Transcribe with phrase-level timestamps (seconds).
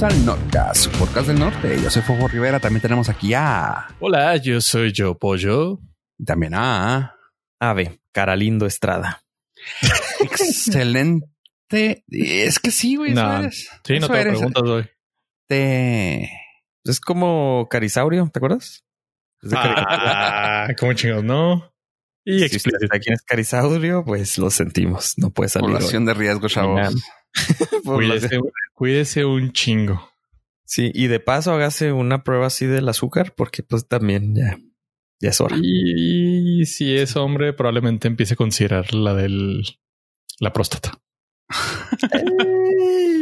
[0.00, 1.78] bienvenidos al Nordcast, su podcast del norte.
[1.82, 3.88] Yo soy Fuego Rivera, también tenemos aquí a...
[4.00, 5.78] Hola, yo soy Yo Pollo.
[6.18, 7.16] y También a...
[7.60, 9.22] Ave, Caralindo Estrada.
[10.20, 12.04] Excelente.
[12.08, 13.12] Es que sí, güey.
[13.12, 13.68] No, eres.
[13.84, 14.90] Sí, no te preguntas, güey.
[15.48, 16.30] Te-
[16.84, 18.84] Es como Carisaurio, ¿te acuerdas?
[19.42, 21.24] Es de Cari- Ah, ¿cómo chingados?
[21.24, 21.72] No.
[22.24, 22.86] Y Si usted explícito.
[22.88, 25.14] sabe quién es Carisaurio, pues lo sentimos.
[25.18, 25.68] No puede salir.
[25.70, 26.94] Población de riesgo, chavos.
[27.84, 28.40] Cuídese,
[28.74, 30.10] cuídese un chingo.
[30.64, 34.56] Sí, y de paso hágase una prueba así del azúcar, porque pues también ya,
[35.20, 35.56] ya es hora.
[35.60, 39.62] Y si es hombre, probablemente empiece a considerar la del
[40.38, 40.92] la próstata.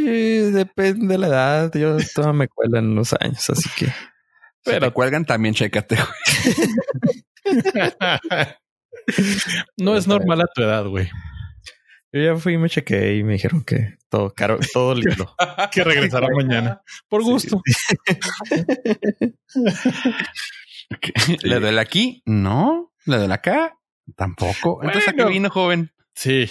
[0.07, 1.71] Eh, depende de la edad.
[1.73, 3.93] Yo todavía me cuela en unos años, así que Si
[4.63, 6.05] Pero- te cuelgan, también chécate, güey.
[9.77, 11.09] no es normal a tu edad, güey.
[12.11, 15.35] Yo ya fui y me chequeé y me dijeron que todo caro, todo lindo.
[15.71, 16.81] Que regresará mañana.
[17.07, 17.61] Por gusto.
[21.43, 22.23] ¿Le duele aquí?
[22.25, 22.91] No.
[23.05, 23.77] ¿Le duele acá?
[24.15, 24.81] Tampoco.
[24.83, 25.91] Entonces, ¿a qué vino, joven?
[26.15, 26.49] Sí.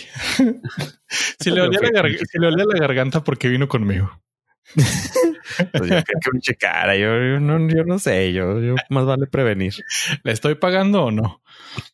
[1.41, 4.23] si, le olía la si le olía la garganta, porque vino conmigo?
[4.75, 6.97] Pues yo creo que me checara.
[6.97, 8.33] Yo, yo no, yo no sé.
[8.33, 9.75] Yo, yo más vale prevenir.
[10.23, 11.42] ¿Le estoy pagando o no?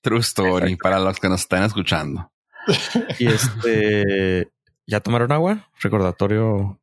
[0.03, 2.31] True story para los que nos están escuchando.
[3.19, 4.49] Y este,
[4.87, 5.71] ¿ya tomaron agua?
[5.81, 6.81] Recordatorio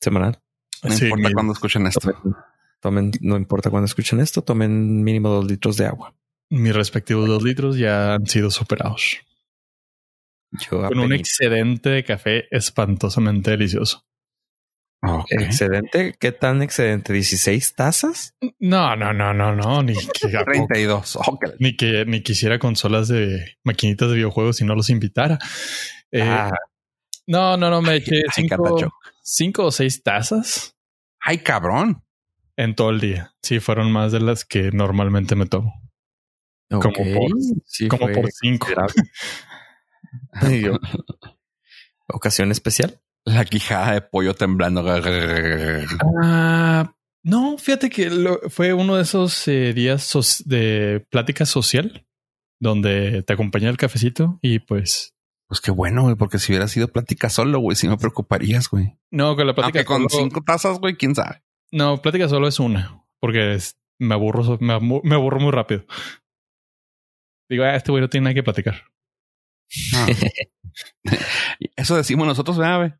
[0.00, 0.40] semanal.
[0.82, 2.00] No Sí, importa cuando escuchen esto.
[2.00, 2.34] Tomen,
[2.80, 6.14] tomen, no importa cuando escuchen esto, tomen mínimo dos litros de agua.
[6.50, 9.18] Mis respectivos dos litros ya han sido superados.
[10.52, 14.04] Yo Con un excedente de café espantosamente delicioso.
[15.04, 15.26] Ok.
[15.32, 16.14] excedente.
[16.18, 17.12] ¿Qué tan excedente?
[17.12, 18.34] ¿16 tazas?
[18.60, 19.82] No, no, no, no, no.
[19.82, 21.16] Ni que, a poco- 32.
[21.16, 21.44] Ok.
[21.58, 25.38] ni que ni quisiera consolas de maquinitas de videojuegos si no los invitara.
[26.12, 26.52] Eh, Ah,
[27.26, 28.78] no, no, no, me eché cinco,
[29.22, 30.76] cinco o seis tazas
[31.20, 32.04] Ay, cabrón.
[32.56, 33.32] en todo el día.
[33.42, 35.72] Sí, fueron más de las que normalmente me tomo.
[36.68, 37.30] como por-
[37.66, 38.66] Sí, como fue por cinco.
[38.66, 39.02] considerable.
[40.32, 40.78] Ay, yo-
[42.08, 43.00] Ocasión especial.
[43.24, 44.82] La quijada de pollo temblando.
[46.22, 46.92] Ah,
[47.24, 52.06] no, fíjate que lo- fue uno de esos eh, días de plática social
[52.60, 55.14] donde te acompaña el cafecito y pues
[55.48, 58.96] Pues qué bueno, güey, porque si hubiera sido plática solo, güey, sí me preocuparías, güey.
[59.10, 61.42] no, con la plática Aunque con solo- cinco tazas, güey, quién sabe.
[61.70, 65.84] No, plática solo es una, porque es- me aburro, me, me aburro muy rápido.
[67.48, 68.82] Digo, ah, este güey no tiene nada que platicar.
[69.94, 70.06] Ah.
[71.76, 72.98] Eso decimos nosotros, ¿verdad?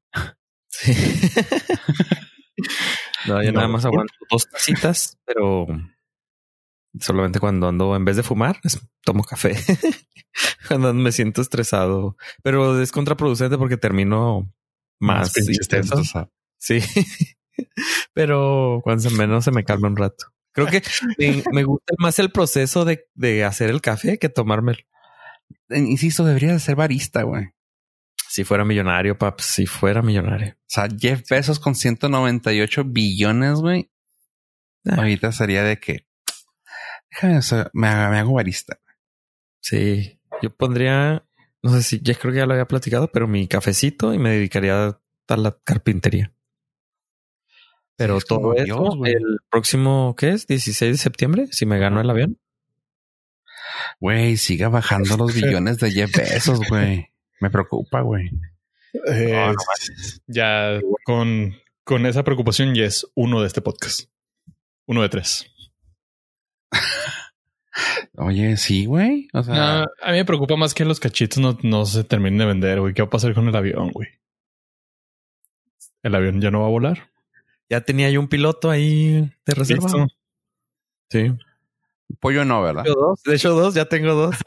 [0.68, 0.92] Sí.
[3.26, 3.56] no, yo No.
[3.56, 5.66] nada más aguanto dos tacitas, pero
[7.00, 9.54] solamente cuando ando, en vez de fumar, es- tomo café.
[10.68, 14.50] cuando me siento estresado, pero es contraproducente porque termino
[15.00, 15.32] más,
[15.68, 16.02] tenso.
[16.58, 16.78] Sí,
[18.14, 20.26] pero cuando se menos se me calma un rato.
[20.54, 20.82] Creo que
[21.18, 24.78] me, me gusta más el proceso de, de hacer el café que tomármelo.
[25.70, 27.44] Insisto, debería de ser barista, güey.
[27.44, 27.50] O
[28.28, 30.56] Si fuera millonario, pap, si fuera millonario.
[30.66, 33.90] sea, Jeff Bezos con 198 billones, güey.
[34.86, 34.96] Ah.
[34.96, 36.06] Ahorita sería de que
[37.10, 38.80] déjame, o sea, me, me hago barista.
[39.60, 41.24] Sí, yo pondría,
[41.62, 44.30] no sé si ya creo que ya lo había platicado, pero mi cafecito y me
[44.30, 44.98] dedicaría
[45.28, 46.32] a la carpintería.
[47.96, 49.12] Pero Sí, es como todo Dios, güey.
[49.12, 50.46] el próximo, ¿qué es?
[50.46, 52.38] 16 de septiembre, si me gano el avión.
[54.00, 57.08] Güey, siga bajando los billones de Jeff Bezos, güey.
[57.40, 58.30] Me preocupa, güey.
[59.08, 59.58] Eh, No, no
[60.26, 64.08] ya con, con esa preocupación ya es uno de este podcast.
[64.86, 65.46] Uno de tres.
[68.16, 69.28] Oye, sí, güey.
[69.32, 72.38] O sea, No, a mí me preocupa más que los cachitos no, no se terminen
[72.38, 72.92] de vender, güey.
[72.94, 74.08] ¿Qué va a pasar con el avión, güey?
[76.02, 77.10] El avión ya no va a volar.
[77.70, 79.84] Ya tenía yo un piloto ahí de reserva.
[79.84, 80.06] ¿Listo?
[81.10, 81.32] Sí.
[82.20, 82.84] Pollo no, ¿verdad?
[82.84, 84.36] De hecho, dos, de hecho, dos, ya tengo dos.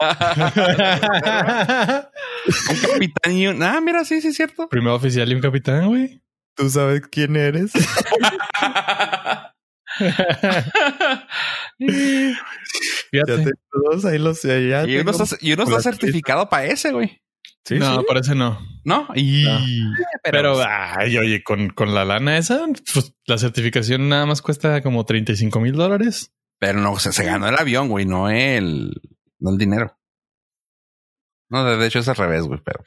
[2.70, 3.62] Un capitán y un...
[3.62, 4.68] Ah, mira, sí, sí, es cierto.
[4.68, 6.20] Primero oficial y un capitán, güey.
[6.54, 7.72] ¿Tú sabes quién eres?
[13.12, 13.50] Ya tengo
[13.90, 17.20] dos, ahí los ya y uno tengo- está, y uno está certificado para ese, güey.
[17.64, 18.04] Sí, no, sí.
[18.06, 18.58] parece no.
[18.84, 19.08] ¿No?
[19.14, 19.44] Y...
[19.44, 19.58] No.
[20.22, 22.64] Pero, ay, oye, con, con la lana esa,
[22.94, 26.32] pues, la certificación nada más cuesta como 35 mil dólares.
[26.58, 28.92] Pero no, se, se ganó el avión, güey, no el...
[29.38, 29.98] No el dinero.
[31.50, 32.82] No, de hecho es al revés, güey, pero...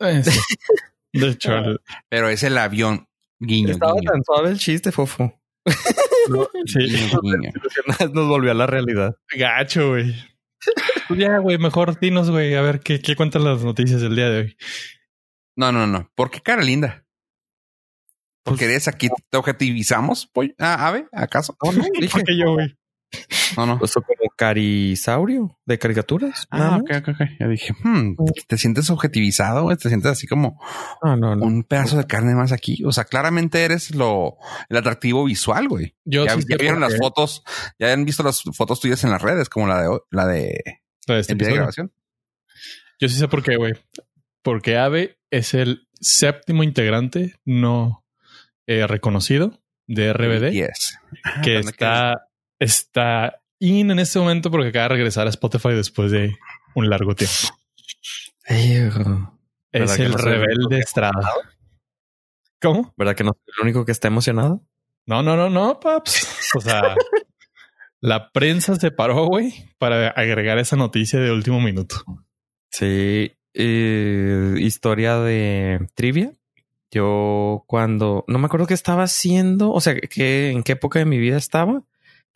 [0.00, 0.38] Eh, sí.
[1.12, 3.08] De hecho, el- Pero es el avión.
[3.38, 4.10] Guiño, Estaba guiño.
[4.12, 5.38] tan suave el chiste, fofo.
[6.66, 7.52] sí, guiño, guiño.
[8.12, 9.16] Nos volvió a la realidad.
[9.36, 10.14] gacho, güey.
[11.08, 14.30] Pues ya, güey, mejor dinos, güey, a ver qué, qué cuentan las noticias del día
[14.30, 14.56] de hoy.
[15.54, 16.10] No, no, no.
[16.14, 17.04] ¿Por qué cara linda?
[18.42, 20.54] Porque eres aquí, te objetivizamos, pollo.
[20.58, 21.56] Ah, ave, ¿acaso?
[21.62, 22.76] No, no, dije, ¿Por qué yo, güey?
[23.56, 23.78] No, no.
[23.78, 26.46] pues, como carisaurio de caricaturas.
[26.50, 27.20] Ah, ok, ok, ok.
[27.40, 28.16] Yo dije, hmm,
[28.48, 29.68] te sientes objetivizado.
[29.76, 30.60] Te sientes así como
[31.02, 31.46] No, no, no.
[31.46, 32.82] un pedazo de carne más aquí.
[32.84, 34.36] O sea, claramente eres lo,
[34.68, 35.94] el atractivo visual, güey.
[36.04, 37.42] Yo Ya, sí ya vieron las fotos,
[37.78, 40.62] ya han visto las fotos tuyas en las redes, como la de la de
[41.06, 41.54] de este el día de episodio.
[41.56, 41.92] grabación.
[42.98, 43.74] Yo sí sé por qué, güey.
[44.42, 48.04] Porque Ave es el séptimo integrante no
[48.66, 50.98] eh, reconocido de RBD Yes.
[51.24, 52.25] Ah, que está,
[52.58, 56.36] está in en este momento porque acaba de regresar a Spotify después de
[56.74, 57.34] un largo tiempo.
[58.48, 59.30] ¿Verdad
[59.72, 61.30] Es el no rebelde Estrada.
[62.60, 62.94] ¿Cómo?
[62.96, 64.62] que no soy el único que está emocionado?
[65.04, 66.54] No, no, no, no, paps.
[66.56, 66.96] O sea,
[68.00, 71.96] la prensa se paró, güey, para agregar esa noticia de último minuto.
[72.70, 73.36] Sí.
[73.54, 76.32] eh, historia de trivia.
[76.90, 81.04] Yo cuando no me acuerdo qué estaba haciendo, o sea, que en qué época de
[81.04, 81.82] mi vida estaba,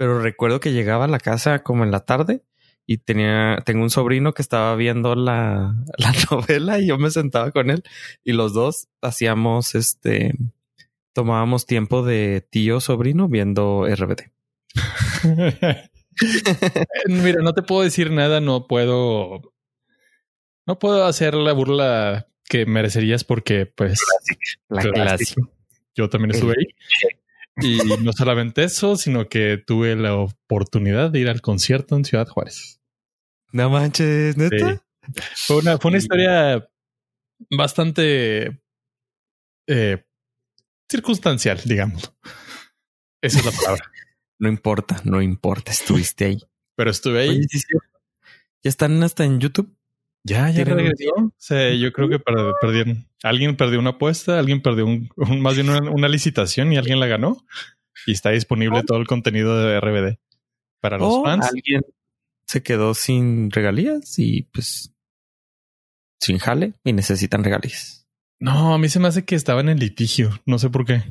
[0.01, 2.43] pero recuerdo que llegaba a la casa como en la tarde
[2.87, 7.51] y tenía, tengo un sobrino que estaba viendo la, la novela y yo me sentaba
[7.51, 7.83] con él
[8.25, 10.33] y los dos hacíamos este,
[11.13, 14.31] tomábamos tiempo de tío sobrino viendo RBD.
[17.07, 19.53] Mira, no te puedo decir nada, no puedo.
[20.67, 24.01] No puedo hacer la burla que merecerías porque, pues,
[24.71, 25.43] La clásica.
[25.95, 26.75] yo también estuve ahí.
[27.57, 32.27] Y no solamente eso, sino que tuve la oportunidad de ir al concierto en Ciudad
[32.29, 32.81] Juárez.
[33.53, 34.75] No manches, neta.
[34.77, 35.21] Sí.
[35.47, 36.05] Fue una, fue una Sí.
[36.05, 36.69] historia
[37.51, 38.61] bastante
[39.67, 40.05] eh,
[40.91, 42.13] circunstancial, digamos.
[43.23, 43.85] Esa es la palabra.
[44.43, 46.39] No importa, no importa, estuviste ahí.
[46.75, 47.29] Pero estuve ahí.
[47.29, 47.67] Oye, sí, sí.
[48.63, 49.77] Ya están hasta en YouTube.
[50.25, 51.35] Ya, ya ¿Tienen un regresó.
[51.37, 53.07] Sea, yo creo que per- perdieron.
[53.23, 57.01] Alguien perdió una apuesta, alguien perdió un, un- más bien una, una licitación y alguien
[57.01, 57.45] la ganó.
[58.07, 60.19] Y está disponible todo el contenido de RBD
[60.81, 61.47] para los O fans.
[61.53, 61.83] alguien
[62.47, 64.95] se quedó sin regalías y pues
[66.19, 68.09] sin jale y necesitan regalías.
[68.39, 70.31] No, a mí se me hace que estaba en el litigio.
[70.47, 71.03] No sé por qué.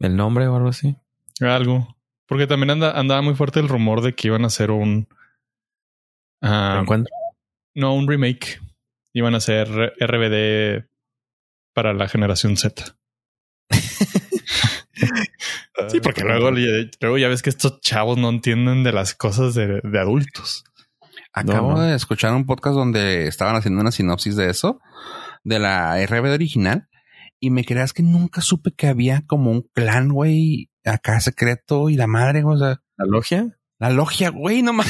[0.00, 0.96] El nombre o algo así.
[1.40, 1.96] Algo.
[2.26, 5.06] Porque también anda, andaba muy fuerte el rumor de que iban a hacer un.
[6.42, 7.14] ah, ¿Lo encuentro?
[7.74, 8.60] no, un remake.
[9.14, 9.68] Iban a hacer
[10.00, 10.84] RBD
[11.76, 12.96] para la generación Z.
[15.90, 19.80] Sí, porque luego, luego ya ves que estos chavos no entienden de las cosas de,
[19.84, 20.64] de adultos.
[21.34, 21.82] Acabo No, no.
[21.82, 24.80] de escuchar un podcast donde estaban haciendo una sinopsis de eso,
[25.44, 26.88] de la RBD original,
[27.38, 31.96] y me creas que nunca supe que había como un clan, güey, acá secreto y
[31.96, 33.58] la madre, o sea, ¿La logia?
[33.78, 34.88] la logia, güey, no más.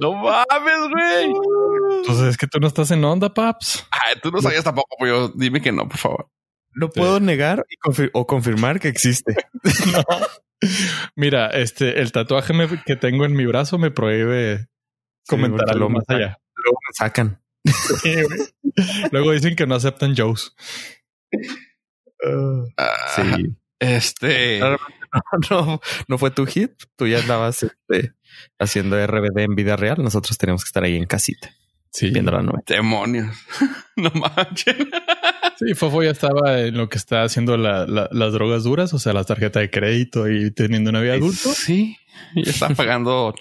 [0.00, 1.32] No mames, güey.
[2.00, 3.86] Entonces es que tú no estás en onda, paps.
[3.90, 6.30] Ay, tú no sabías tampoco, pues yo dime que no, por favor.
[6.72, 7.00] No Sí.
[7.00, 9.34] puedo negar y confir- o confirmar que existe.
[10.62, 10.68] No.
[11.16, 14.68] Mira, este, el tatuaje me- que tengo en mi brazo me prohíbe
[15.26, 16.38] comentar porque algo más allá.
[16.54, 17.42] Luego me sacan.
[18.02, 18.14] Sí.
[19.10, 20.54] Luego dicen que no aceptan Joes.
[22.76, 23.56] Ah, Sí.
[23.78, 24.60] Este.
[25.50, 26.72] no, no fue tu hit.
[26.96, 28.12] Tú ya andabas este,
[28.58, 30.02] haciendo RBD en vida real.
[30.02, 31.50] Nosotros tenemos que estar ahí en casita
[31.92, 32.62] Sí, viendo la novela.
[32.66, 33.36] Demonios.
[33.96, 34.76] no manches.
[35.58, 38.98] sí, Fofo ya estaba en lo que está haciendo la- la- las drogas duras, o
[39.00, 41.52] sea, la tarjeta de crédito y teniendo una vida adulto.
[41.52, 41.96] Sí,
[42.36, 43.34] y está pagando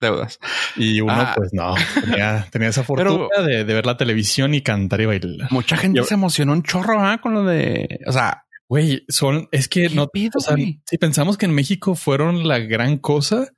[0.00, 0.38] deudas.
[0.76, 1.32] Y uno, Ah.
[1.34, 5.06] pues no, tenía, tenía esa fortuna Pero- de, de ver la televisión y cantar y
[5.06, 5.50] bailar.
[5.50, 7.18] Mucha gente Yo- se emocionó un chorro ¿ah?
[7.22, 10.80] con lo de, o sea, Güey, son, es que ¿Qué no, pedo, o sea, güey?
[10.86, 13.52] si pensamos que en México fueron la gran cosa,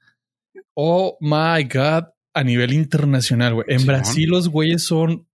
[0.74, 3.66] oh my God, a nivel internacional, güey.
[3.68, 3.86] En.
[3.86, 5.26] Brasil los güeyes son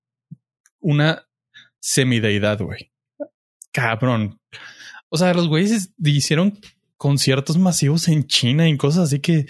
[0.80, 1.26] una
[1.80, 2.92] semideidad, güey.
[3.72, 4.40] Cabrón.
[5.08, 6.58] O sea, los güeyes hicieron
[6.96, 9.46] conciertos masivos en China y cosas así que,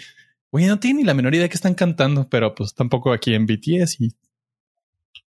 [0.51, 3.45] güey, no tienen ni la menor idea que están cantando, pero pues tampoco aquí en
[3.45, 4.15] BTS y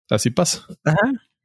[0.10, 0.66] así pasa.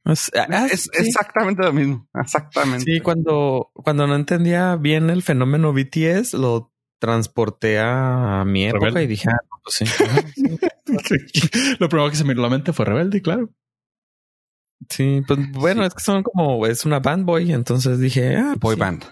[0.05, 0.91] Es, ah, es sí.
[0.95, 2.09] exactamente lo mismo.
[2.15, 2.85] Exactamente.
[2.85, 9.05] Sí, cuando, cuando no entendía bien el fenómeno BTS, lo transporté a mi época Rebelde.
[9.05, 9.85] y dije, ah, no, pues sí.
[11.79, 13.51] Lo primero que se me vino a la mente fue Rebelde, claro.
[14.91, 18.77] Sí, pues bueno, es que son como, es una band boy, entonces dije, ah, Boy
[18.77, 19.05] pues, band.
[19.05, 19.09] sí.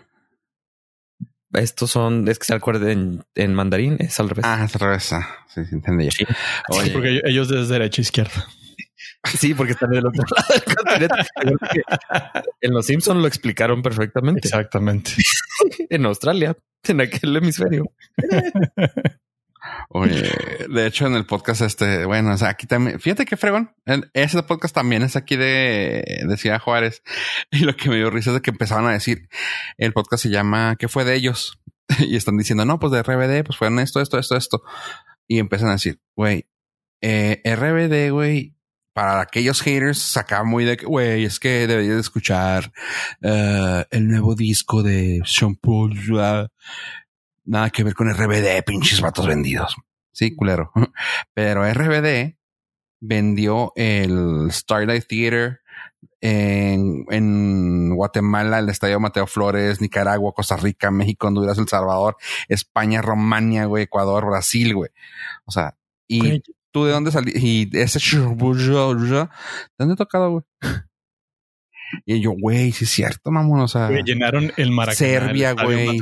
[1.54, 4.44] estos son, es que se acuerdan en, en mandarín, es al revés.
[4.46, 5.12] Ah, es al revés.
[5.12, 6.10] Ah, Sí, sí, entendí.
[6.10, 6.24] Sí.
[6.70, 8.46] Oye, Porque ellos desde derecha a izquierda.
[9.24, 11.82] Sí, porque están del otro lado del continente.
[12.60, 14.48] En los Simpsons lo explicaron perfectamente.
[14.48, 15.12] Exactamente.
[15.90, 16.56] En Australia,
[16.88, 17.84] en aquel hemisferio.
[19.90, 20.28] Oye,
[20.68, 23.72] de hecho, en el podcast este, bueno, o sea, aquí también, fíjate que fregón,
[24.12, 27.02] ese podcast también es aquí de, de Ciudad Juárez.
[27.50, 29.28] Y lo que me dio risa es de que empezaban a decir,
[29.76, 31.60] el podcast se llama ¿Qué fue de ellos?
[31.98, 34.62] y están diciendo, no, pues de RBD, pues fueron esto, esto, esto, esto.
[35.28, 36.46] Y empiezan a decir, güey,
[37.02, 38.56] eh, RBD, güey,
[38.92, 42.72] para aquellos haters sacaba muy de que, güey, es que deberías de escuchar
[43.22, 45.94] eh, el nuevo disco de Sean Paul.
[47.44, 49.76] nada que ver con RBD, pinches vatos vendidos.
[50.12, 50.72] Sí, culero.
[51.34, 52.36] Pero RBD
[53.00, 55.60] vendió el Starlight Theater
[56.20, 62.16] en, en Guatemala, el Estadio Mateo Flores, Nicaragua, Costa Rica, México, Honduras, El Salvador,
[62.48, 64.90] España, Romania, güey, Ecuador, Brasil, güey.
[65.44, 66.42] O sea, y.
[66.72, 68.26] tú de dónde salí y ese ¿de
[69.78, 70.44] dónde he tocado, güey?
[72.06, 74.96] Y yo, güey, sí es cierto, mamón, o sea, llenaron el Maracaná.
[74.96, 76.00] Serbia, güey.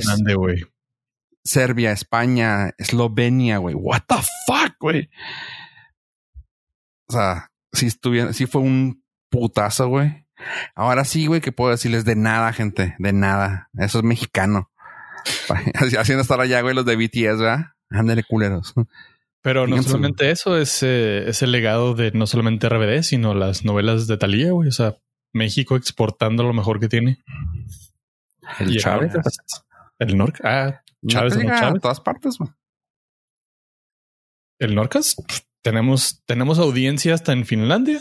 [1.42, 3.74] Serbia, España, Eslovenia, güey.
[3.74, 4.14] What the
[4.46, 5.10] fuck, güey.
[7.08, 10.26] O sea, si estuviera, si fue un putazo, güey.
[10.74, 13.68] Ahora sí, güey, que puedo decirles de nada, gente, de nada.
[13.76, 14.70] Eso es mexicano.
[15.98, 17.66] Haciendo estar allá, güey, los de BTS, ¿verdad?
[17.90, 18.74] Ándale, culeros.
[19.42, 23.64] Pero no solamente eso, es, eh, es el legado de no solamente RBD, sino las
[23.64, 24.68] novelas de Talía, güey.
[24.68, 24.97] O sea,
[25.32, 27.23] México exportando lo mejor que tiene.
[28.59, 29.12] El Y Chávez.
[29.99, 30.40] El Norca.
[30.44, 32.50] Ah, Chávez, No todas partes, güey.
[34.59, 35.16] el Norcas.
[35.62, 38.00] Tenemos, tenemos audiencia hasta en Finlandia.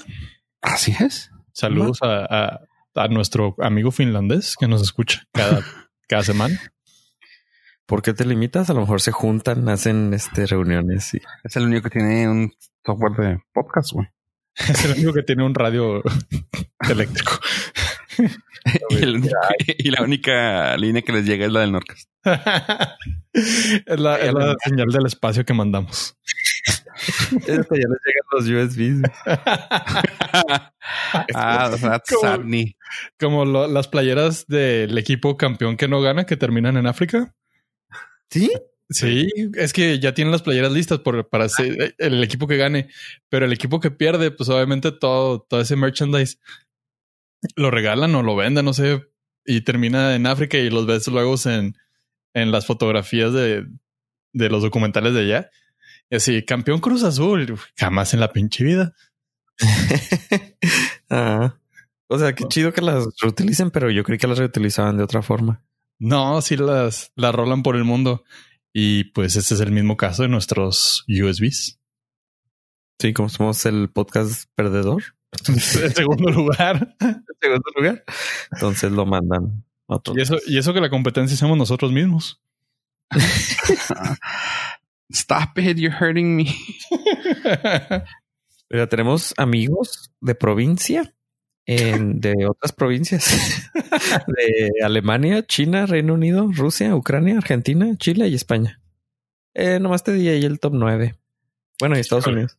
[0.62, 1.31] Así es.
[1.53, 2.60] Saludos a, a-
[2.96, 5.62] a nuestro amigo finlandés que nos escucha cada,
[6.08, 6.60] cada semana.
[7.89, 8.69] ¿Por qué te limitas?
[8.69, 12.53] A lo mejor se juntan, hacen este reuniones y Es el único que tiene un
[12.86, 14.08] software de podcast, güey.
[14.55, 16.01] Es el único que tiene un radio
[16.89, 17.34] eléctrico.
[18.89, 19.38] Y, el único-
[19.77, 22.10] y la única línea que les llega es la del Norcas.
[23.34, 26.17] es, la, es la señal del espacio que mandamos.
[27.48, 27.96] ya les llegan
[28.34, 29.01] los USBs.
[31.34, 32.75] ah, that's Como- Sadney.
[33.17, 37.34] Como lo- las playeras del equipo campeón que no gana, que terminan en África.
[38.29, 38.51] ¿Sí?
[38.91, 42.89] Sí, es que ya tienen las playeras listas por, para ser el equipo que gane,
[43.29, 46.39] pero el equipo que pierde, pues obviamente todo, todo ese merchandise
[47.55, 49.05] lo regalan o lo venden, no sé,
[49.45, 51.75] y termina en África y los ves luego en,
[52.33, 53.67] en las fotografías de,
[54.33, 55.51] de los documentales de allá.
[56.09, 58.95] Y así, campeón Cruz Azul, Uf, jamás en la pinche vida.
[61.12, 61.55] Ah.
[62.07, 65.24] O sea, qué chido que las reutilicen, pero yo creí que las reutilizaban de otra
[65.24, 65.63] forma.
[66.00, 68.24] No, sí las, las rolan por el mundo.
[68.74, 71.79] Y pues este es el mismo caso de nuestros USBs.
[73.00, 75.03] Sí, como somos el podcast perdedor.
[75.48, 76.96] en segundo lugar.
[77.00, 78.03] En segundo lugar.
[78.51, 80.18] Entonces lo mandan a otros.
[80.18, 82.41] Y eso, y eso que la competencia somos nosotros mismos.
[85.12, 86.56] Stop it, you're hurting me.
[88.70, 91.15] Mira, tenemos amigos de provincia,
[91.77, 93.25] en- de otras provincias,
[94.27, 98.81] de Alemania, China, Reino Unido, Rusia, Ucrania, Argentina, Chile y España.
[99.53, 101.15] Eh, nomás te di ahí el top 9.
[101.79, 102.27] Bueno, y Estados.
[102.27, 102.57] Unidos.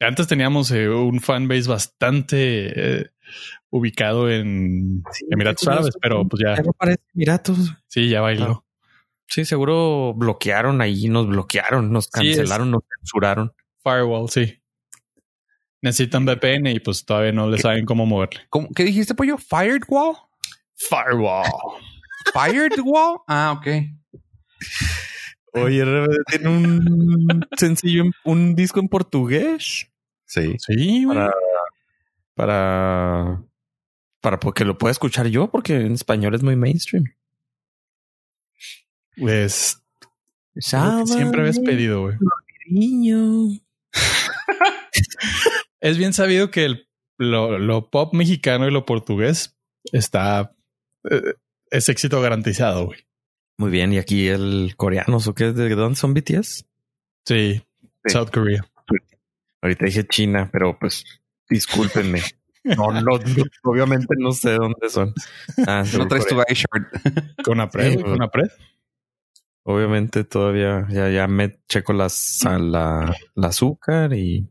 [0.00, 3.06] Antes teníamos eh, un fanbase bastante eh,
[3.70, 7.74] ubicado en Emiratos Árabes, pero pues ya, parece Emiratos.
[7.88, 8.64] sí, ya bailó.
[9.28, 13.52] Sí, seguro bloquearon ahí, nos bloquearon, nos Sí, cancelaron, nos censuraron.
[13.82, 14.60] Firewall, sí.
[15.86, 18.40] Necesitan VPN y pues todavía no le saben cómo moverle.
[18.50, 19.38] ¿Cómo- ¿Qué dijiste, pollo?
[19.38, 20.16] ¿Fired wall?
[20.74, 21.44] Firewall.
[22.32, 23.18] ¿Fired wall?
[23.28, 23.66] Ah, ok.
[25.52, 29.86] Oye, RBD tiene un sencillo, en- un disco en portugués
[30.24, 30.56] Sí.
[30.58, 31.16] Sí, güey.
[31.16, 31.32] para,
[32.34, 33.42] para,
[34.20, 37.04] para que lo pueda escuchar yo, porque en español es muy mainstream.
[39.16, 39.80] Pues
[40.54, 42.16] lo que siempre habías pedido, güey.
[42.68, 43.60] Niño.
[45.86, 49.56] Es bien sabido que el, lo, lo pop mexicano y lo portugués
[49.92, 50.52] está
[51.08, 51.34] eh,
[51.70, 53.06] es éxito garantizado, güey.
[53.56, 55.52] Muy bien, y aquí el coreano, ¿o qué?
[55.52, 56.66] ¿De dónde son BTS?
[57.24, 57.62] Sí,
[58.04, 58.12] Sí.
[58.12, 58.66] South Korea.
[59.62, 61.04] Ahorita dije China, pero pues
[61.48, 62.20] discúlpenme.
[62.64, 63.18] No, no, no,
[63.62, 65.14] obviamente no sé dónde son.
[65.68, 66.88] Ah, No traes tu short.
[67.44, 68.48] Con Apred, Sí, con Apred.
[69.62, 74.48] Obviamente todavía ya, ya me checo las, la, la azúcar y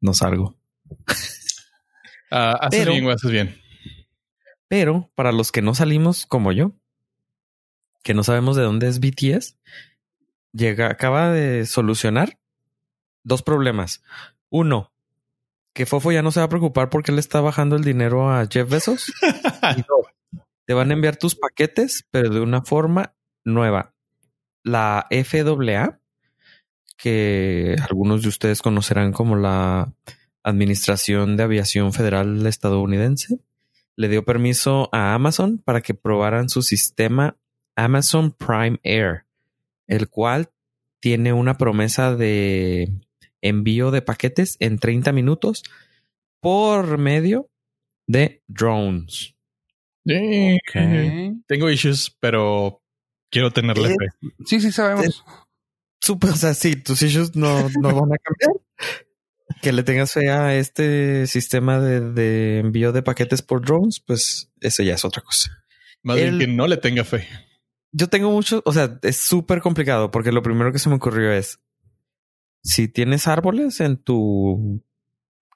[0.00, 0.57] no salgo.
[2.30, 3.58] Ah, haces Pero- bien, güey, haces bien.
[4.68, 6.72] Pero para los que no salimos como yo,
[8.02, 9.56] que no sabemos de dónde es BTS,
[10.52, 12.38] llega, acaba de solucionar
[13.24, 14.02] dos problemas.
[14.50, 14.92] Uno,
[15.72, 18.46] que Fofo ya no se va a preocupar porque le está bajando el dinero a
[18.46, 19.10] Jeff Bezos.
[19.76, 20.06] Y dos,
[20.66, 23.14] te van a enviar tus paquetes, pero de una forma
[23.44, 23.94] nueva.
[24.64, 25.98] La FAA
[26.98, 29.92] que algunos de ustedes conocerán como la
[30.42, 33.40] Administración de Aviación Federal estadounidense,
[33.96, 37.36] le dio permiso a Amazon para que probaran su sistema
[37.76, 39.26] Amazon Prime Air,
[39.86, 40.50] el cual
[41.00, 42.92] tiene una promesa de
[43.40, 45.62] envío de paquetes en 30 minutos
[46.40, 47.50] por medio
[48.06, 49.34] de drones.
[51.46, 52.82] Tengo issues, pero
[53.30, 54.30] quiero tenerle fe.
[54.46, 55.24] Sí, sí, sabemos.
[56.00, 58.52] Super, o sea, sí, tus issues no, no van a cambiar.
[59.62, 64.82] Que le tengas fe a este sistema de, envío de paquetes por drones, pues eso
[64.82, 65.50] ya es otra cosa.
[66.02, 67.26] Más bien que no le tenga fe.
[67.92, 71.32] Yo tengo mucho, o sea, es súper complicado porque lo primero que se me ocurrió
[71.32, 71.58] es
[72.62, 74.82] si tienes árboles en tu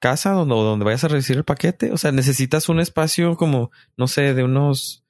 [0.01, 4.07] casa donde, donde vayas a recibir el paquete, o sea, necesitas un espacio como, no
[4.07, 5.05] sé, de unos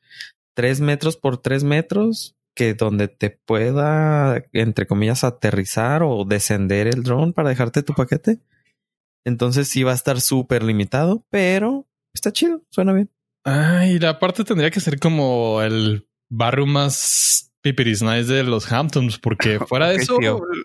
[0.53, 7.03] tres metros por tres metros que donde te pueda, entre comillas, aterrizar o descender el
[7.03, 8.39] drone para dejarte tu paquete.
[9.25, 13.09] Entonces sí va a estar súper limitado, pero está chido, suena bien.
[13.43, 19.17] Ay, la parte tendría que ser como el barrio más pipiris nice de los Hamptons,
[19.17, 20.17] porque fuera de eso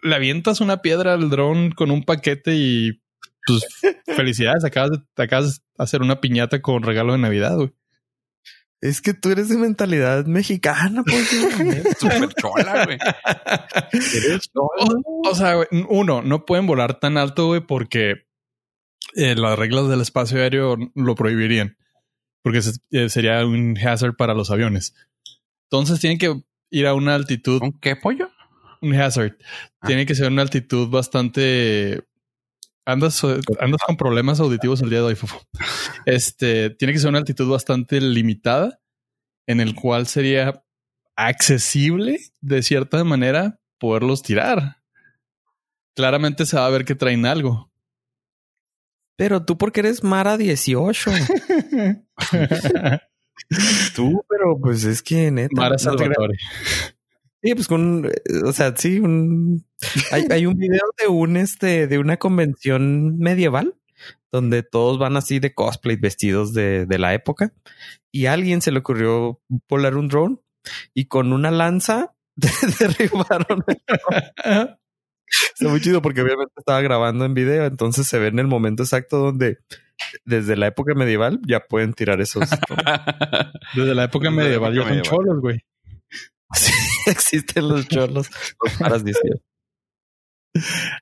[0.03, 3.01] le avientas una piedra al drone con un paquete y
[3.47, 3.65] pues
[4.17, 7.73] felicidades, acabas de, acabas de hacer una piñata con regalo de Navidad, güey.
[8.81, 11.29] Es que tú eres de mentalidad mexicana, pues.
[11.99, 12.99] Súper chola, güey.
[15.25, 15.57] O, sea,
[15.89, 18.28] uno, no pueden volar tan alto, güey, porque
[19.15, 21.77] eh, las reglas del espacio aéreo lo prohibirían.
[22.43, 22.61] Porque
[22.91, 24.95] eh, sería un hazard para los aviones.
[25.71, 27.63] Entonces tienen que ir a una altitud.
[27.63, 28.31] ¿Un qué pollo?
[28.81, 29.37] Un hazard.
[29.81, 29.87] Ah.
[29.87, 32.05] Tiene que ser una altitud bastante.
[32.85, 33.23] Andas,
[33.61, 35.43] andas con problemas auditivos el día de hoy, Fofo.
[36.07, 38.81] Este tiene que ser una altitud bastante limitada,
[39.47, 40.65] en el cual sería
[41.17, 44.79] accesible de cierta manera poderlos tirar.
[45.95, 47.68] Claramente se va a ver que traen algo.
[49.19, 51.11] Pero tú porque eres Mara 18.
[53.97, 55.61] Tú, pero pues es que neta.
[55.61, 56.39] Mara Salvatore.
[57.43, 58.09] Sí, pues con,
[58.45, 59.67] o sea, sí, un,
[60.13, 63.75] hay, hay, un video de un, este, de una convención medieval
[64.31, 67.53] donde todos van así de cosplay vestidos de, de la época
[68.13, 70.37] y a alguien se le ocurrió volar un drone
[70.95, 74.79] y con una lanza derribaron el drone.
[75.55, 78.83] Está muy chido porque obviamente estaba grabando en video, entonces se ve en el momento
[78.83, 79.59] exacto donde
[80.25, 82.49] desde la época medieval ya pueden tirar esos.
[83.75, 85.61] desde la época medieval ya son cholos, güey.
[86.55, 86.73] Sí,
[87.07, 88.31] existen los cholos.
[88.81, 89.03] Los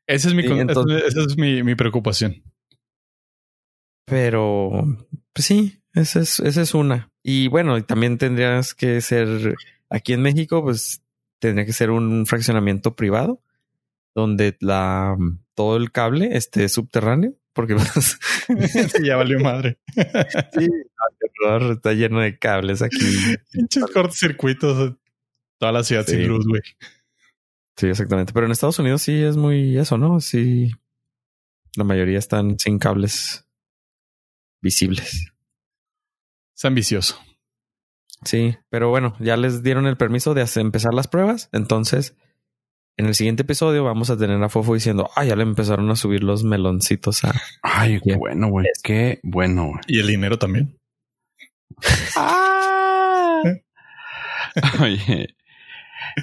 [0.06, 2.42] Esa es mi, esa es mi, mi, preocupación.
[4.06, 4.84] Pero,
[5.32, 7.10] pues sí, esa es, esa es una.
[7.22, 9.54] Y bueno, también tendrías que ser
[9.90, 11.02] aquí en México, pues
[11.38, 13.42] tendría que ser un fraccionamiento privado
[14.16, 15.14] donde la
[15.54, 17.76] todo el cable esté subterráneo, porque
[19.04, 19.78] ya valió madre.
[20.54, 20.68] sí,
[21.70, 22.96] está lleno de cables aquí.
[23.52, 24.94] Pinches cortocircuitos,
[25.58, 26.62] toda la ciudad sin luz, güey.
[27.76, 28.32] Sí, exactamente.
[28.32, 30.18] Pero en Estados Unidos sí es muy eso, ¿no?
[30.20, 30.70] Sí,
[31.76, 33.46] la mayoría están sin cables
[34.62, 35.30] visibles.
[36.56, 37.20] Es ambicioso.
[38.24, 42.16] Sí, pero bueno, ya les dieron el permiso de empezar las pruebas, entonces
[42.96, 45.96] en el siguiente episodio vamos a tener a Fofo diciendo, ah, ya le empezaron a
[45.96, 47.34] subir los meloncitos a.
[47.62, 48.66] Ay, qué bueno, güey.
[48.82, 49.72] Qué bueno.
[49.86, 50.78] Y el dinero también.
[52.16, 53.42] ah.
[54.80, 55.36] Oye.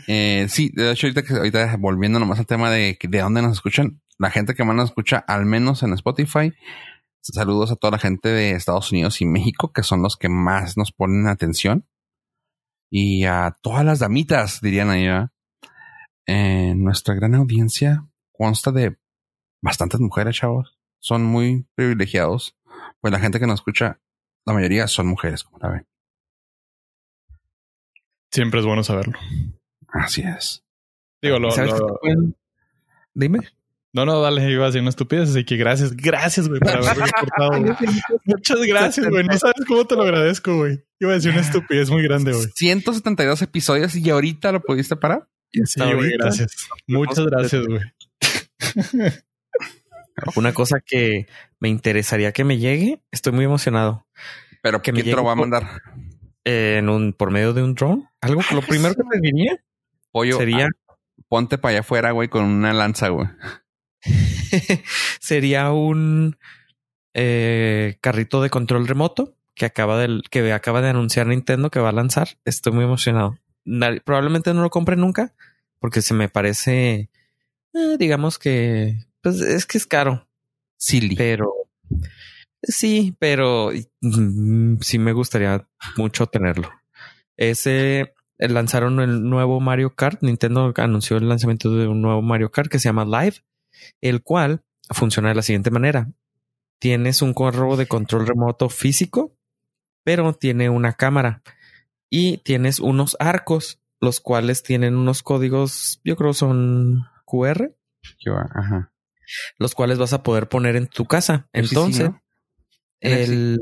[0.08, 4.02] Eh, sí, de hecho, ahorita, ahorita volviendo nomás al tema de, de dónde nos escuchan,
[4.18, 6.52] la gente que más nos escucha, al menos en Spotify,
[7.22, 10.78] saludos a toda la gente de Estados Unidos y México, que son los que más
[10.78, 11.88] nos ponen atención.
[12.90, 15.08] Y a todas las damitas, dirían ahí,
[16.26, 18.98] eh, nuestra gran audiencia consta de
[19.62, 20.78] bastantes mujeres, chavos.
[21.00, 22.58] Son muy privilegiados.
[23.02, 24.00] Pues la gente que nos escucha,
[24.46, 25.88] la mayoría son mujeres, como la ven.
[28.32, 29.18] Siempre es bueno saberlo.
[29.90, 30.64] Así es.
[31.22, 31.50] Digo, lo,
[33.14, 33.40] Dime.
[33.94, 37.06] No, no, dale, iba a decir una estupidez, así que gracias, gracias, güey, por haberme
[37.06, 37.78] reportado.
[38.26, 39.24] Muchas gracias, güey.
[39.24, 40.84] No sabes cómo te lo agradezco, güey.
[41.00, 42.48] Iba a decir una estupidez muy grande, güey.
[42.56, 45.30] 172 episodios y ahorita lo pudiste parar.
[45.54, 45.80] Sí,
[46.18, 46.68] gracias.
[46.88, 47.82] Muchas gracias, güey.
[50.36, 51.28] Una cosa que
[51.60, 54.08] me interesaría que me llegue, estoy muy emocionado.
[54.62, 55.82] Pero que me te lo va a mandar?
[56.46, 58.10] en un, por medio de un drone.
[58.22, 59.64] Algo que lo primero que me diría
[60.12, 60.66] Pollo, sería.
[60.66, 60.96] Ah,
[61.30, 63.28] ponte para allá afuera, güey, con una lanza, güey.
[65.20, 66.38] sería un
[67.14, 71.90] eh, carrito de control remoto que acaba de, que acaba de anunciar Nintendo que va
[71.90, 72.30] a lanzar.
[72.46, 73.40] Estoy muy emocionado
[74.04, 75.34] probablemente no lo compre nunca
[75.80, 77.10] porque se me parece
[77.74, 80.28] eh, digamos que, pues es que es caro,
[80.78, 81.16] Silly.
[81.16, 81.52] pero
[82.62, 83.72] sí, pero
[84.02, 86.70] mm, sí me gustaría mucho tenerlo.
[87.36, 90.22] Ese eh, lanzaron el nuevo Mario Kart.
[90.22, 93.38] Nintendo anunció el lanzamiento de un nuevo Mario Kart que se llama Live,
[94.02, 96.12] el cual funciona de la siguiente manera.
[96.80, 99.36] Tienes un corro de control remoto físico,
[100.04, 101.42] pero tiene una cámara
[102.16, 107.76] y tienes unos arcos, los cuales tienen unos códigos, yo creo son QR,
[108.20, 108.92] Yo, ajá.
[109.58, 111.50] los cuales vas a poder poner en tu casa.
[111.54, 112.12] Sí, sí, Entonces,
[113.02, 113.60] el,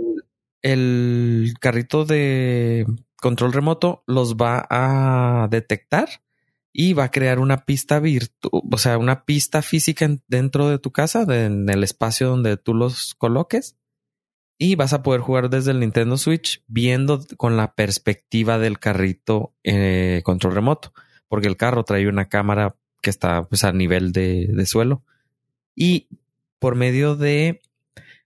[0.61, 2.85] el carrito de
[3.15, 6.09] control remoto los va a detectar
[6.73, 10.77] y va a crear una pista virtual, o sea, una pista física en- dentro de
[10.79, 13.77] tu casa, de- en el espacio donde tú los coloques.
[14.63, 19.55] Y vas a poder jugar desde el Nintendo Switch viendo con la perspectiva del carrito
[19.63, 20.93] eh, control remoto,
[21.27, 25.01] porque el carro trae una cámara que está pues, a nivel de, de suelo.
[25.75, 26.09] Y
[26.59, 27.63] por medio de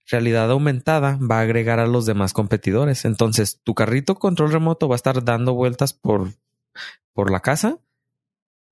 [0.06, 3.06] realidad aumentada va a agregar a los demás competidores.
[3.06, 6.28] Entonces, tu carrito control remoto va a estar dando vueltas por,
[7.14, 7.78] por la casa,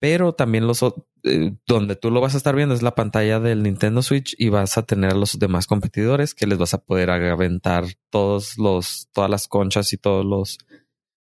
[0.05, 0.83] pero también los
[1.23, 4.51] eh, donde tú lo vas a estar viendo es la pantalla del Nintendo Switch y
[4.51, 9.09] vas a tener a los demás competidores que les vas a poder aventar todos los,
[9.15, 10.59] todas las conchas y todos los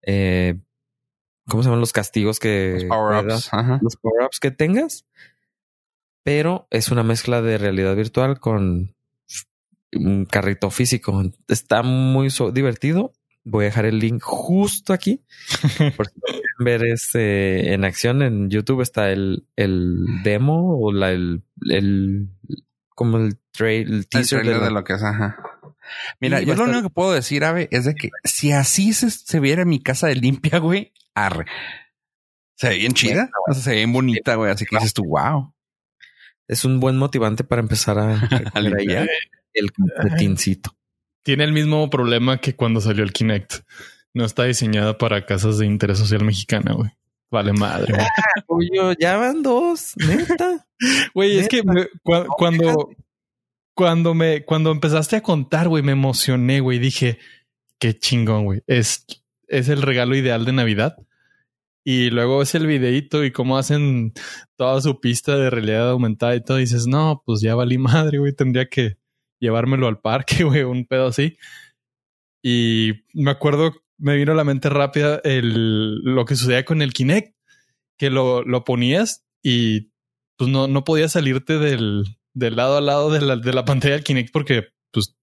[0.03, 0.59] eh,
[1.49, 3.49] ¿cómo se llaman los castigos que Los power-ups.
[4.03, 5.07] power-ups que tengas,
[6.23, 8.95] pero es una mezcla de realidad virtual con
[9.95, 11.23] un carrito físico.
[11.49, 13.15] Está muy divertido.
[13.49, 15.23] Voy a dejar el link justo aquí.
[15.97, 21.13] Por si quieren ver este en acción en YouTube está el, el demo o la,
[21.13, 22.29] el, el
[22.89, 25.37] como el, trail, el El teaser de trailer la- de lo que es, ajá.
[26.21, 28.51] Mira, Y yo a lo estar- único que puedo decir, Ave, es de que si
[28.51, 31.47] así se, se viera mi casa de limpia, güey, arre.
[32.57, 33.31] Se ve bien chida.
[33.49, 34.51] O sea, se ve bien bonita, güey.
[34.51, 35.55] Así que dices tú, wow.
[36.49, 38.15] es un buen motivante para empezar a,
[38.61, 39.07] limpiar.
[39.53, 40.71] el calcetincito.
[41.27, 43.65] Tiene el mismo problema que cuando salió el Kinect.
[44.15, 46.91] No está diseñada para casas de interés social mexicana, güey.
[47.33, 47.95] Vale madre.
[48.47, 48.69] güey.
[48.71, 50.65] Oye, ya van dos, neta.
[51.15, 51.89] Güey, es que me-
[52.37, 52.91] cuando,
[53.75, 56.79] cuando me, cuando empezaste a contar, güey, me emocioné, güey.
[56.79, 57.19] Dije,
[57.81, 58.63] qué chingón, güey.
[58.69, 59.05] Es,
[59.49, 60.97] es el regalo ideal de Navidad.
[61.83, 64.13] Y luego es el videíto y cómo hacen
[64.55, 66.59] toda su pista de realidad aumentada y todo.
[66.59, 68.33] Y dices, no, pues ya valí madre, güey.
[68.33, 68.97] Tendría que
[69.41, 71.37] llevármelo al parque, güey, un pedo así.
[72.45, 76.93] Y me acuerdo, me vino a la mente rápida el, lo que sucedía con el
[76.93, 77.35] Kinect,
[77.99, 79.91] que lo, lo ponías y
[80.39, 83.95] pues no, no podías salirte del, del lado a lado de la, de la pantalla
[83.95, 85.17] del Kinect porque pues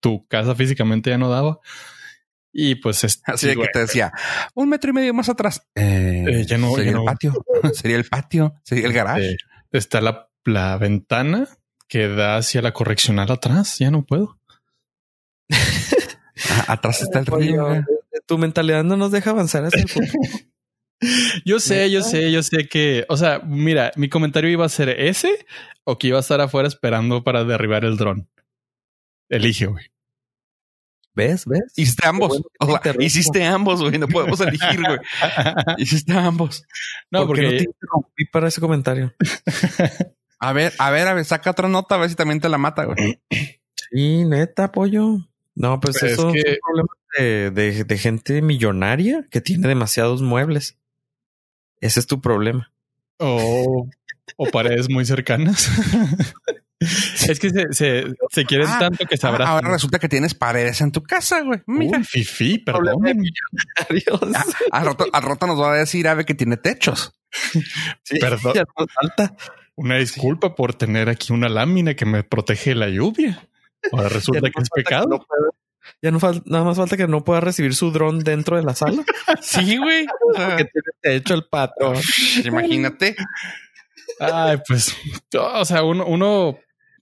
[0.00, 1.60] tu casa físicamente ya no daba.
[2.52, 4.12] Y pues es, Así de que te decía,
[4.54, 5.66] un metro y medio más atrás.
[5.74, 7.04] Eh, Eh, ya no, sería ya el no.
[7.04, 7.34] patio.
[7.74, 8.54] sería el patio.
[8.64, 9.32] Sería el garage.
[9.32, 9.36] eh,
[9.72, 11.48] está la, la ventana
[11.94, 13.78] que da hacia la correccional atrás.
[13.78, 14.36] Ya no puedo.
[16.66, 17.66] Atrás está el Oye, río.
[17.66, 17.82] güey.
[18.26, 20.12] tu mentalidad no nos deja avanzar hacia el futuro.
[21.44, 24.88] Yo sé, yo sé, yo sé que, o sea, mira, mi comentario iba a ser
[24.88, 25.44] ese
[25.84, 28.26] o que iba a estar afuera esperando para derribar el dron.
[29.28, 29.84] Elige, güey.
[31.14, 31.44] ¿Ves?
[31.46, 31.60] ¿Ves?
[31.76, 32.28] Hiciste ambos.
[32.28, 33.98] bueno O sea, hiciste ambos, güey.
[33.98, 34.98] No podemos elegir, güey.
[35.78, 36.64] Hiciste ambos.
[37.10, 39.14] no, ¿Por porque no te interrumpí para ese comentario?
[40.48, 42.58] A ver, a ver, a ver, saca otra nota a ver si también te la
[42.58, 43.20] mata, güey.
[43.90, 45.18] Sí, neta, pollo.
[45.54, 49.68] No, pues eso es que- es un problema de, de- de gente millonaria que tiene
[49.68, 50.76] demasiados muebles.
[51.80, 52.72] Ese es tu problema.
[53.18, 53.88] o,
[54.36, 55.68] o paredes muy cercanas.
[56.80, 59.54] es que se, se, se quieren Ah, tanto que se abrazan.
[59.54, 61.62] ahora resulta que tienes paredes en tu casa, güey.
[61.66, 63.02] Mira, Uy, fifi, perdón.
[63.88, 64.20] Adiós.
[64.72, 67.12] al rato, al rato nos va a decir Ave que tiene techos.
[68.02, 68.54] Sí, perdón.
[68.54, 69.36] ya falta.
[69.76, 73.48] Una disculpa por tener aquí una lámina que me protege de la lluvia.
[73.92, 75.06] Ahora resulta no que es pecado.
[75.08, 75.26] no
[76.00, 78.74] ya no falta, nada más falta que no pueda recibir su dron dentro de la
[78.74, 79.04] sala.
[79.42, 80.06] Sí, güey.
[80.30, 81.96] O sea, que tiene techo el patrón.
[82.44, 83.16] imagínate.
[84.20, 84.94] Ay, pues,
[85.38, 86.58] o sea, uno, uno,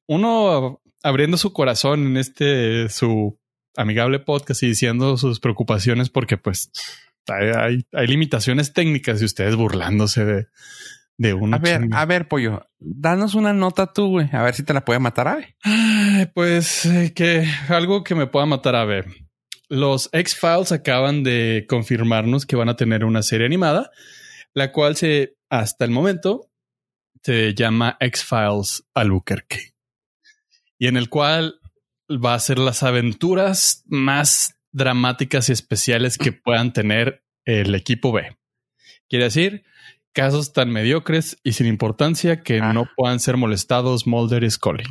[0.06, 3.38] uno abriendo su corazón en este, su
[3.76, 6.70] amigable podcast y diciendo sus preocupaciones porque pues
[7.28, 10.46] hay, hay, hay limitaciones técnicas y ustedes burlándose de,
[11.22, 11.56] de uno.
[11.56, 12.68] A ver, a ver, pollo.
[12.78, 14.28] Danos una nota tú, güey.
[14.32, 15.56] A ver si te la puede matar Ave.
[16.34, 19.06] Pues eh, que algo que me pueda matar a ver.
[19.68, 23.90] Los X-Files acaban de confirmarnos que van a tener una serie animada,
[24.52, 26.50] la cual se, hasta el momento,
[27.22, 29.74] se llama X-Files Albuquerque.
[30.78, 31.60] Y en el cual
[32.10, 38.36] va a ser las aventuras más dramáticas y especiales que puedan tener el equipo B.
[39.08, 39.64] Quiere decir
[40.12, 42.72] casos tan mediocres y sin importancia que Ah.
[42.72, 44.84] no puedan ser molestados Mulder y Scully.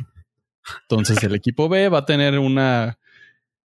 [0.82, 2.98] Entonces el equipo B va a tener una,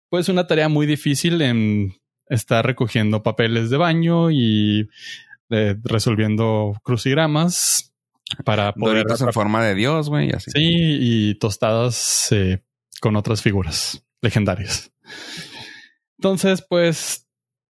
[0.09, 1.95] pues una tarea muy difícil en
[2.29, 4.88] estar recogiendo papeles de baño y
[5.51, 7.93] eh, resolviendo crucigramas
[8.45, 10.31] para poder en forma de Dios, güey.
[10.38, 12.62] Sí, y tostadas eh,
[13.01, 14.90] con otras figuras legendarias.
[16.19, 17.23] Entonces, pues,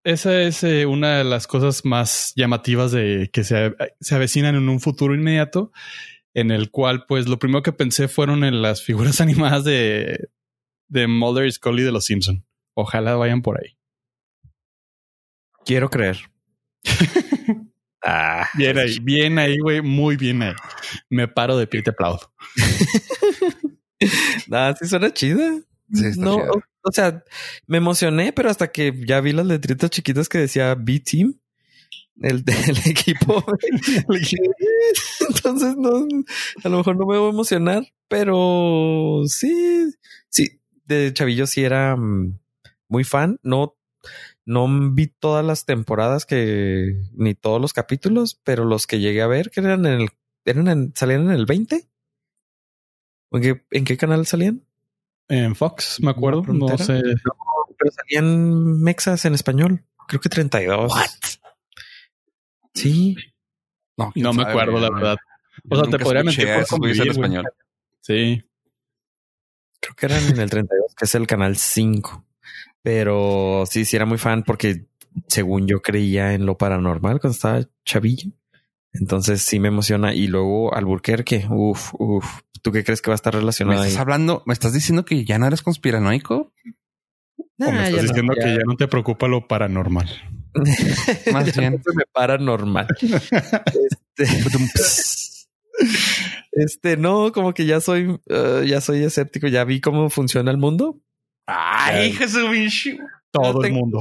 [0.04, 4.68] esa es eh, una de las cosas más llamativas de que se, se avecinan en
[4.68, 5.72] un futuro inmediato,
[6.34, 10.28] en el cual, pues, lo primero que pensé fueron en las figuras animadas de,
[10.88, 12.46] de Mulder y Scully de los Simpson.
[12.74, 13.78] Ojalá vayan por ahí.
[15.64, 16.18] Quiero creer.
[18.04, 20.52] ah, Bien ahí, bien ahí, güey, muy bien ahí.
[21.08, 22.30] Me paro de pie y te aplaudo.
[24.48, 25.62] nada, sí suena chida.
[25.92, 27.22] Sí, no, o, o sea,
[27.66, 31.38] me emocioné, pero hasta que ya vi las letritas chiquitas que decía B Team,
[32.20, 33.44] el del equipo.
[35.28, 36.06] Entonces, no,
[36.62, 39.92] a lo mejor no me voy a emocionar, pero sí,
[40.28, 42.38] sí, de chavillo sí era mm,
[42.88, 43.38] muy fan.
[43.42, 43.76] No,
[44.44, 49.26] no vi todas las temporadas que ni todos los capítulos, pero los que llegué a
[49.26, 50.08] ver que eran en el,
[50.44, 51.88] eran en, salían en el 20.
[53.32, 54.64] ¿En qué, en qué canal salían?
[55.28, 56.42] En Fox, me acuerdo.
[56.42, 57.02] No sé.
[57.78, 59.84] Pero salían mexas en español.
[60.06, 60.92] Creo que 32.
[62.74, 63.16] Sí.
[63.96, 65.16] No, No me acuerdo, la verdad.
[65.70, 67.10] O sea, te podría mentir por en convivir, güey.
[67.10, 67.44] español.
[68.00, 68.42] Sí.
[69.80, 72.24] Creo que eran en el 32, que es el canal 5.
[72.82, 74.86] Pero sí, sí era muy fan porque
[75.28, 78.30] según yo creía en lo paranormal cuando estaba chavillo.
[78.92, 80.14] Entonces sí me emociona.
[80.14, 82.42] Y luego Alburquerque, uf, uf.
[82.64, 83.88] ¿Tú qué crees que va a estar ¿Me relacionado ahí?
[83.88, 84.42] estás hablando?
[84.46, 86.50] ¿Me estás diciendo que ya no eres conspiranoico?
[87.36, 88.42] O me estás no, diciendo ya.
[88.42, 90.08] que ya no te preocupa lo paranormal.
[91.32, 91.82] Más Ya bien.
[91.86, 92.86] no me paranormal.
[93.02, 94.24] este,
[96.52, 99.46] este, no, como que ya soy, eh, ya soy escéptico.
[99.48, 101.00] Ya vi cómo funciona el mundo.
[101.46, 102.48] Ay, Jesús.
[103.30, 104.00] Todo el tengo- mundo.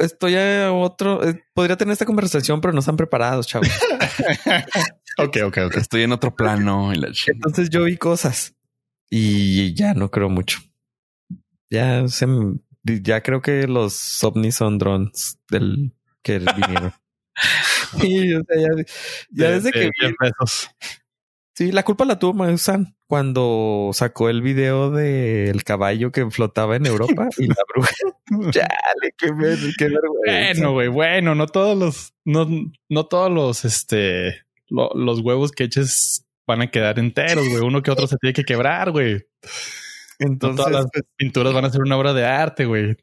[0.00, 1.22] Estoy a otro.
[1.28, 3.68] eh, podría tener esta conversación, pero no están preparados, chavos.
[5.18, 5.76] Ok, ok, ok.
[5.76, 7.00] Estoy en otro plano y.
[7.26, 8.54] Entonces yo vi cosas
[9.10, 10.60] y ya no creo mucho.
[11.68, 12.26] Ya se,
[12.84, 16.92] ya creo que los ovnis son drones del que vinieron.
[18.00, 18.68] Sí, o sea, ya,
[19.30, 20.70] ya De- desde de que vi- 10 pesos.
[21.60, 26.86] Sí, la culpa la tuvo Maussan cuando sacó el video del caballo que flotaba en
[26.86, 27.90] Europa y la bruja.
[28.50, 29.28] Chale, qué,
[29.76, 30.60] qué vergüenza.
[30.62, 32.48] Bueno, güey, bueno, no todos los, no,
[32.88, 37.62] no todos los, este, lo- los huevos que eches van a quedar enteros, güey.
[37.62, 39.14] Uno que otro se tiene que quebrar, güey.
[40.18, 42.96] No Entonces, todas las pues, pinturas van a ser una obra de arte, güey.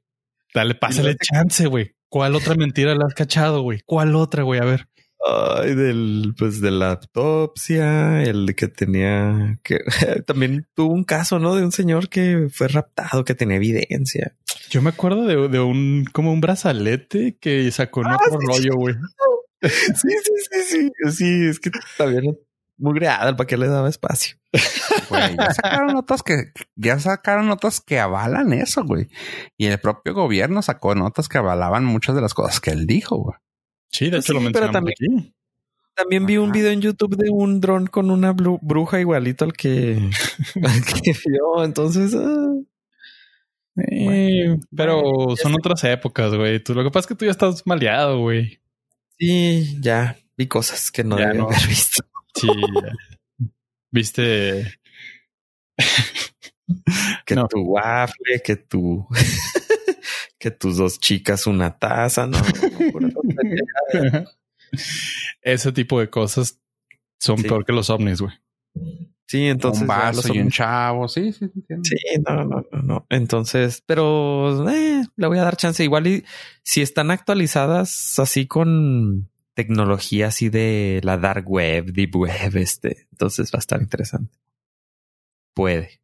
[0.52, 1.92] Dale, pásale chance, güey.
[2.10, 3.82] ¿Cuál otra mentira le has cachado, güey?
[3.86, 4.60] ¿Cuál otra, güey?
[4.60, 4.88] A ver.
[5.26, 9.80] Ay, del, pues de la autopsia, el de que tenía que
[10.28, 11.56] también tuvo un caso, ¿no?
[11.56, 14.36] De un señor que fue raptado, que tenía evidencia.
[14.70, 18.96] Yo me acuerdo de, de un, como un brazalete que sacó en otro rollo, güey.
[19.60, 21.12] Sí, sí, sí, sí.
[21.12, 22.36] Sí, es que también es
[22.78, 24.38] muy greada, ¿para qué le daba espacio?
[25.10, 29.08] Güey, ya sacaron notas que ya sacaron notas que avalan eso, güey.
[29.58, 33.18] Y el propio gobierno sacó notas que avalaban muchas de las cosas que él dijo,
[33.18, 33.38] güey.
[33.92, 35.34] Sí, de Pues hecho lo sí, pero mencionamos aquí.
[35.96, 39.94] También vi un video en YouTube de un dron con una bruja igualito al que,
[40.64, 41.64] al que vio.
[41.64, 42.54] Entonces, ah,
[43.78, 45.58] Eh, pero bueno, ya son sé.
[45.60, 46.64] otras épocas, güey.
[46.64, 48.60] Tú, lo que pasa es que tú ya estás maleado, güey.
[49.20, 51.48] sí, ya vi cosas que no Ya debía no.
[51.48, 52.04] haber visto.
[52.36, 52.48] Sí.
[53.92, 54.80] Viste.
[57.26, 57.48] Que No.
[57.48, 59.08] tu waffle, que tu
[60.40, 62.38] que tus dos chicas una taza, no.
[65.42, 66.60] Ese tipo de cosas
[67.20, 67.44] son Sí.
[67.48, 68.34] peor que los ovnis, güey.
[69.28, 71.08] Sí, entonces un vaso los y un chavo.
[71.10, 71.84] Sí, sí, sí, entiendo.
[71.84, 73.06] Sí, no, no, no, no.
[73.10, 75.84] Entonces, pero eh, le voy a dar chance.
[75.84, 76.24] Igual y
[76.64, 83.52] si están actualizadas así con tecnología así de la dark web, deep web, este, entonces
[83.54, 84.38] va a estar interesante.
[85.54, 86.00] Puede.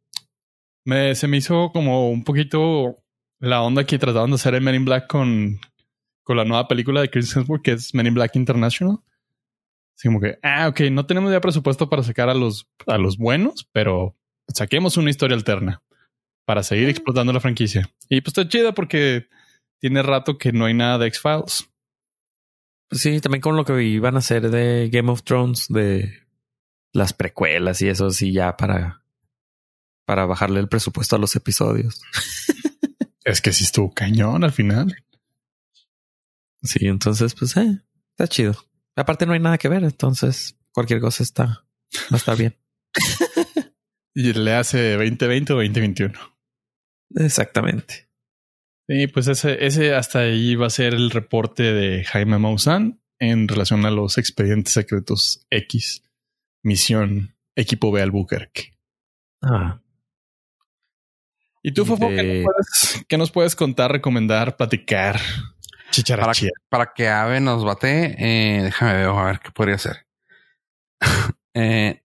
[0.84, 2.98] Me, se me hizo como un poquito
[3.38, 5.60] la onda que trataban de hacer en Men in Black con,
[6.24, 8.98] con la nueva película de Chris Hemsworth, que es Men in Black International.
[9.96, 13.16] Así como que, ah, ok, no tenemos ya presupuesto para sacar a los, a los
[13.16, 14.16] buenos, pero
[14.48, 15.82] saquemos una historia alterna
[16.44, 17.88] para seguir explotando la franquicia.
[18.08, 19.28] Y pues está chida porque
[19.78, 21.70] tiene rato que no hay nada de X-Files.
[22.88, 26.24] Pues sí, también con lo que iban a hacer de Game of Thrones, de
[26.92, 29.02] las precuelas y eso, sí, ya para,
[30.04, 32.02] para bajarle el presupuesto a los episodios.
[33.24, 34.94] Es que sí estuvo cañón al final.
[36.64, 38.56] Sí, entonces, pues, eh, está chido.
[38.96, 42.56] Aparte no hay nada que ver, entonces cualquier cosa está, va a estar bien.
[44.16, 46.14] Y le hace 2020 o 2021.
[47.16, 48.08] Exactamente.
[48.88, 53.48] Sí, pues ese, ese hasta ahí va a ser el reporte de Jaime Maussan en
[53.48, 56.04] relación a los expedientes secretos X.
[56.62, 58.78] Misión Equipo B Albuquerque.
[59.42, 59.80] Ah,
[61.60, 65.18] ¿Y tú, Y Fofo, de- qué, nos puedes, qué nos puedes contar, recomendar, platicar?
[66.02, 66.50] Para, Chicharachía.
[66.68, 70.06] para que Ave nos bate, eh, déjame ver, a ver qué podría ser.
[71.54, 72.02] eh,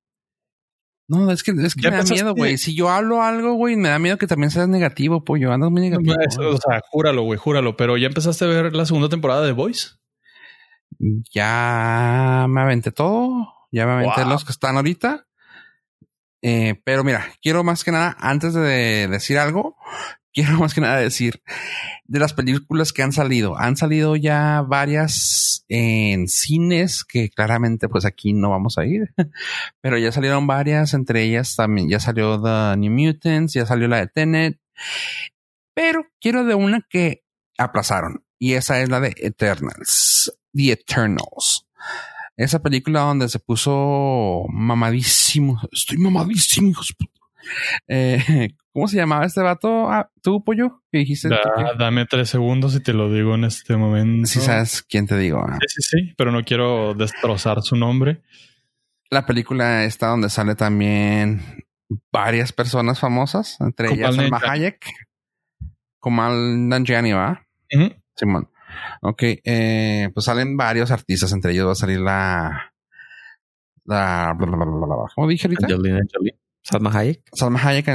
[1.08, 2.58] no, es que, es que me da miedo, güey.
[2.60, 5.52] Si yo hablo algo, güey, me da miedo que también seas negativo, pollo.
[5.52, 6.16] Andas muy negativo.
[6.52, 7.76] O sea, júralo, güey, júralo.
[7.76, 9.96] Pero ya empezaste a ver la segunda temporada de Voice.
[11.34, 13.54] Ya me aventé todo.
[13.72, 14.30] Ya me aventé Wow.
[14.30, 15.26] los que están ahorita.
[16.44, 19.76] Eh, pero mira, quiero más que nada, antes de decir algo,
[20.34, 21.42] quiero más que nada decir
[22.06, 23.58] de las películas que han salido.
[23.58, 29.14] Han salido ya varias en cines que claramente pues aquí no vamos a ir,
[29.82, 33.98] pero ya salieron varias, entre ellas también ya salió The New Mutants, ya salió la
[33.98, 34.60] de Tenet,
[35.74, 37.24] pero quiero de una que
[37.58, 41.66] aplazaron y esa es la de Eternals, The Eternals.
[42.38, 45.60] Esa película donde se puso mamadísimo.
[45.74, 46.96] Estoy mamadísimo, hijos.
[47.90, 49.90] Eh, ¿Cómo se llamaba este vato?
[49.92, 50.82] Ah, ¿Tú, pollo?
[50.92, 51.30] Que dijiste.
[51.30, 54.28] Da- dame tres segundos y te lo digo en este momento.
[54.28, 55.40] Si sabes quién te digo.
[55.46, 55.58] ah.
[55.68, 58.22] Sí, sí, sí, pero no quiero destrozar su nombre.
[59.12, 61.42] La película está donde sale también
[62.12, 64.40] varias personas famosas, entre ellas Salma.
[64.46, 64.86] Hayek,
[66.00, 67.46] Kumal Nanjiani, ¿va?
[67.74, 67.94] Ujú.
[68.16, 68.50] Simón.
[69.02, 72.74] Ok, eh, pues salen varios artistas, entre ellos va a salir la...
[73.86, 74.96] la bla, bla, bla, bla, bla.
[75.16, 75.66] ¿Cómo dije ahorita?
[75.66, 76.38] Angelina Jolie.
[76.70, 77.24] Salma Hayek.
[77.34, 77.88] Salma Hayek,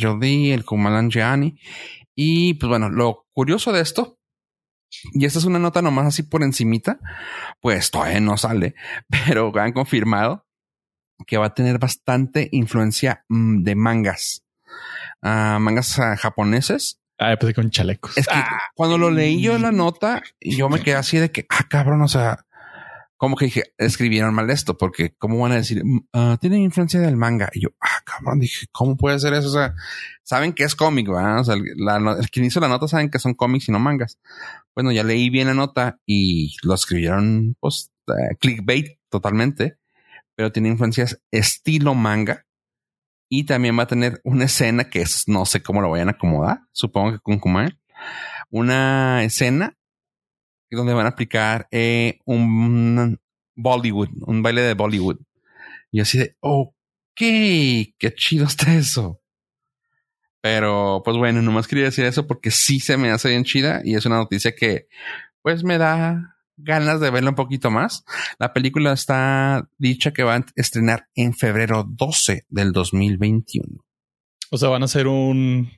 [0.00, 1.58] Jolie, el Kumal Nanjiani.
[2.14, 4.18] Y pues bueno, lo curioso de esto,
[5.14, 6.98] y esta es una nota nomás así por encimita,
[7.60, 8.74] pues todavía no sale,
[9.08, 10.46] pero han confirmado
[11.26, 14.44] que va a tener bastante influencia mm, de mangas.
[15.22, 17.00] Ah, mangas ah, japoneses.
[17.18, 18.16] Ah, empecé con chalecos.
[18.16, 18.40] Es que
[18.74, 22.02] cuando lo leí yo en la nota, yo me quedé así de que, ah, cabrón,
[22.02, 22.46] o sea,
[23.18, 27.00] como que dije, escribieron mal esto, porque cómo van a decir, "Mm, ah, tienen influencia
[27.00, 27.50] del manga.
[27.52, 29.48] Y yo, ah, cabrón, dije, ¿cómo puede ser eso?
[29.48, 29.74] O sea,
[30.22, 31.40] saben que es cómic, ¿verdad?
[31.40, 34.18] O sea, el, hizo la nota saben que son cómics y no mangas.
[34.74, 39.78] Bueno, ya leí bien la nota y lo escribieron, pues, eh, clickbait totalmente,
[40.36, 42.46] pero tiene influencias estilo manga.
[43.28, 46.12] Y también va a tener una escena que es, no sé cómo lo vayan a
[46.12, 47.78] acomodar, supongo que con Kumail.
[48.50, 49.77] Una escena
[50.76, 53.18] donde van a aplicar eh, un
[53.54, 55.18] Bollywood, un baile de Bollywood.
[55.90, 56.72] Y así de, ok,
[57.16, 59.20] qué chido está eso.
[60.40, 63.96] Pero pues bueno, nomás quería decir eso porque sí se me hace bien chida y
[63.96, 64.88] es una noticia que
[65.42, 68.04] pues me da ganas de verla un poquito más.
[68.38, 73.84] La película está dicha que va a estrenar en febrero 12 del 2021.
[74.50, 75.70] O sea, van a hacer un,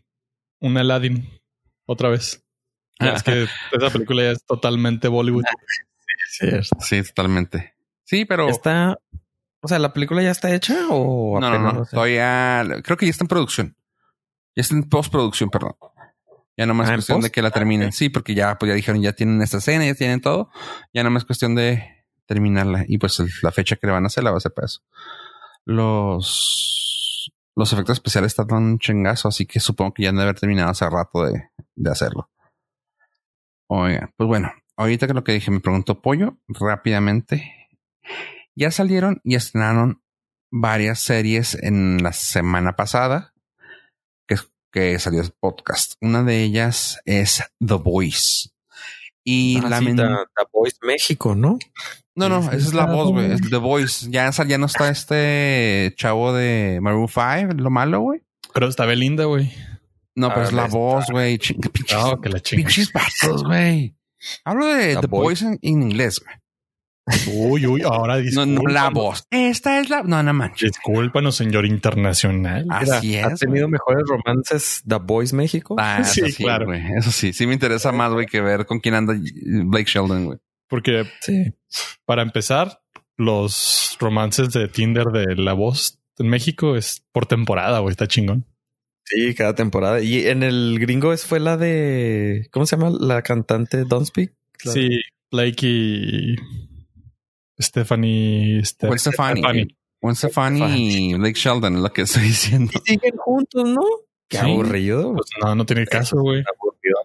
[0.60, 1.28] un Aladdin
[1.86, 2.44] otra vez.
[3.14, 5.44] Es que esa película ya es totalmente Bollywood.
[6.80, 7.74] Sí, totalmente.
[8.04, 8.98] Sí, pero Está,
[9.60, 13.10] o sea, la película ya está hecha o no, no, no, todavía creo que ya
[13.10, 13.76] está en producción.
[14.56, 15.74] Ya está en postproducción, perdón.
[16.56, 17.92] Ya no más Ah, ¿en cuestión de que la terminen.
[17.92, 20.50] Sí, porque ya, pues ya dijeron, ya tienen esta escena, ya tienen todo.
[20.94, 22.84] Ya no más cuestión de terminarla.
[22.88, 24.66] Y pues el- la fecha que le van a hacer la va a ser para
[24.66, 24.80] eso.
[26.10, 30.38] Los, los efectos especiales están tan chingazo, así que supongo que ya han de haber
[30.38, 32.28] terminado hace rato de, de hacerlo.
[33.72, 37.68] Oigan, pues bueno, ahorita que lo que dije, me preguntó Pollo rápidamente.
[38.56, 40.02] Ya salieron y estrenaron
[40.50, 43.32] varias series en la semana pasada
[44.26, 44.36] que,
[44.72, 45.92] que salió el podcast.
[46.00, 48.50] Una de ellas es The Voice.
[49.24, 51.58] Y Ah, la sí, men- The, The Voice México, ¿no?
[52.16, 53.36] No, no, Sí, esa es la voz, güey.
[53.38, 54.10] The Voice.
[54.10, 58.22] Ya, sal- ya no está este chavo de Maroon 5, lo malo, güey.
[58.52, 59.52] Pero está Belinda, güey.
[60.16, 60.76] No, pero es la está.
[60.76, 61.38] voz, güey.
[61.38, 62.62] Pinches, No, que la chinga.
[62.66, 63.94] pinches vatos, güey.
[64.44, 65.44] Hablo de The The, Voice.
[65.44, 66.36] Voice en, en inglés, güey.
[67.34, 68.46] Uy, uy, ahora No, disculpa.
[68.46, 69.24] no la voz.
[69.30, 70.02] Esta es la.
[70.02, 70.72] No, no manches.
[70.72, 72.66] Discúlpanos, señor internacional.
[72.70, 73.40] Así ¿Ha es.
[73.40, 73.72] tenido güey.
[73.72, 75.76] mejores romances The Voice México?
[75.78, 76.66] Ah, Sí, eso sí, claro.
[76.66, 76.82] güey.
[76.98, 79.14] Eso sí, sí me interesa más, güey, que ver con quién anda
[79.64, 80.38] Blake Sheldon, güey.
[80.68, 81.52] Porque Sí.
[82.04, 82.80] para empezar,
[83.16, 87.90] los romances de Tinder de la voz en México es por temporada, güey.
[87.90, 88.46] Está chingón.
[89.12, 90.00] Sí, cada temporada.
[90.00, 92.90] Y en el gringo es fue la de ¿cómo se llama?
[93.00, 94.32] La cantante Don't Speak.
[94.64, 95.00] La- Sí,
[95.32, 96.36] Blake y
[97.60, 98.60] Stephanie.
[98.62, 99.68] Ste- Gwen Stefani.
[100.02, 102.72] Gwen Stefani y Blake Sheldon es lo que estoy diciendo.
[102.74, 103.82] Y siguen juntos, ¿no?
[104.28, 104.44] Qué Sí.
[104.50, 105.12] aburrido.
[105.14, 106.42] Pues no, no tiene caso, güey.
[106.42, 106.96] Aburrido.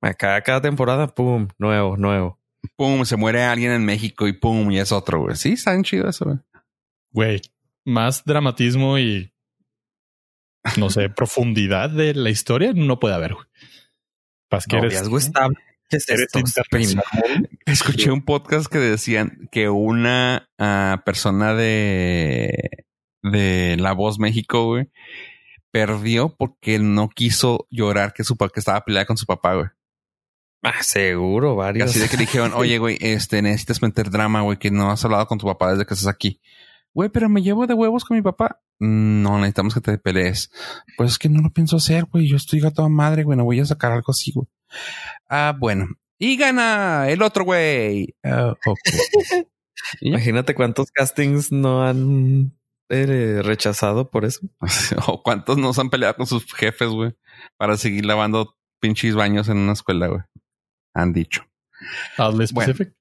[0.00, 2.38] Acá cada temporada, pum, nuevo, nuevo.
[2.76, 5.36] pum, se muere alguien en México y pum, y es otro, güey.
[5.36, 6.38] Sí, está bien chido eso, güey.
[7.12, 7.40] Güey,
[7.84, 9.32] más dramatismo y
[10.78, 13.46] no sé, profundidad de la historia no puede haber, güey.
[14.48, 15.58] Pas que eres- Noviazgo estable.
[15.88, 16.40] ¿Qué es eres esto?
[16.40, 17.48] internacional.
[17.64, 22.84] Escuché un podcast que decían que una ah, persona de,
[23.22, 24.90] de La Voz México, güey,
[25.70, 29.66] perdió porque no quiso llorar que su que estaba peleada con su papá, güey.
[30.62, 31.90] Ah, seguro, varios.
[31.90, 35.04] Así de que le dijeron, oye, güey, este, necesitas meter drama, güey, que no has
[35.04, 36.40] hablado con tu papá desde que estás aquí.
[36.96, 38.62] Güey, pero me llevo de huevos con mi papá.
[38.78, 40.50] No, necesitamos que te pelees.
[40.96, 42.26] Pues es que no lo pienso hacer, güey.
[42.26, 43.36] Yo estoy a toda madre, güey.
[43.36, 44.46] No voy a sacar algo así, güey.
[45.28, 45.88] Ah, bueno.
[46.18, 48.16] Y gana el otro güey.
[48.24, 48.54] Ah.
[50.00, 52.56] Imagínate cuántos castings no han
[52.88, 54.48] eh, rechazado por eso.
[55.06, 57.14] o cuántos nos han peleado con sus jefes, güey,
[57.58, 60.22] para seguir lavando pinches baños en una escuela, güey.
[60.94, 61.44] Han dicho.
[62.16, 62.95] Oddly specific.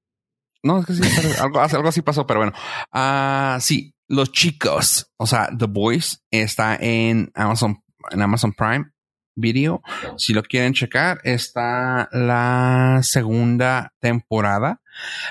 [0.65, 1.03] No, es que sí,
[1.39, 2.53] algo, algo así pasó, pero bueno.
[2.91, 8.91] Ah, sí, los chicos, o sea, The Boys está en Amazon, en Amazon Prime
[9.35, 9.83] Video.
[10.17, 14.81] Si lo quieren checar, está la segunda temporada.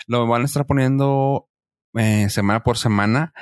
[0.06, 1.48] Lo van a estar poniendo
[1.94, 3.34] eh, semana por semana.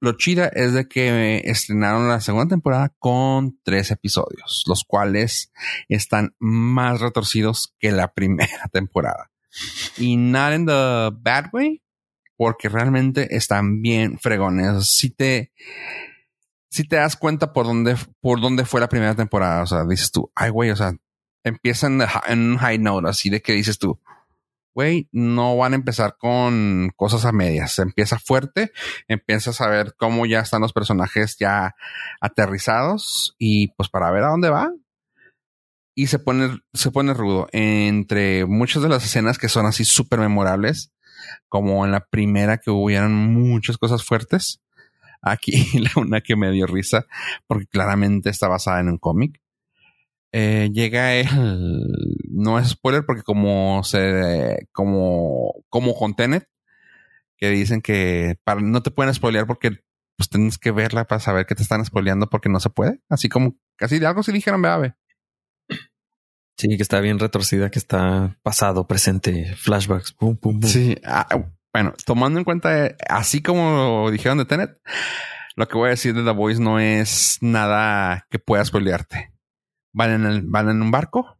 [0.00, 5.50] Lo chida es de que estrenaron la segunda temporada con tres episodios, los cuales
[5.88, 9.32] están más retorcidos que la primera temporada.
[9.98, 11.82] Y not in the bad way,
[12.36, 14.88] porque realmente están bien fregones.
[14.88, 15.52] Si te,
[16.70, 20.10] si te das cuenta por dónde, por dónde fue la primera temporada, o sea, dices
[20.10, 20.94] tú, ay, güey, o sea,
[21.44, 24.00] empiezan en un high note, así de que dices tú,
[24.76, 27.78] güey, no van a empezar con cosas a medias.
[27.78, 28.72] Empieza fuerte,
[29.08, 31.74] empiezas a ver cómo ya están los personajes ya
[32.20, 34.70] aterrizados y pues para ver a dónde va.
[35.98, 37.48] Y se pone, se pone rudo.
[37.52, 40.92] Entre muchas de las escenas que son así súper memorables,
[41.48, 44.60] como en la primera que hubieran muchas cosas fuertes.
[45.22, 47.06] Aquí la una que me dio risa,
[47.46, 49.40] porque claramente está basada en un cómic.
[50.32, 51.30] Eh, llega el
[52.30, 56.46] no es spoiler porque como se como como con Tenet
[57.38, 59.78] que dicen que para no te pueden spoilear porque
[60.16, 63.30] pues tienes que verla para saber que te están spoileando porque no se puede así
[63.30, 64.94] como casi de algo si dijeron ve
[66.56, 70.70] Sí, que está bien retorcida, que está pasado, presente, flashbacks, pum, pum, pum.
[70.70, 71.26] Sí, ah,
[71.72, 74.80] bueno, tomando en cuenta, eh, así como dijeron de Tenet,
[75.54, 79.32] lo que voy a decir de The Voice no es nada que pueda spoilearte.
[79.92, 81.38] Van en, van en un barco,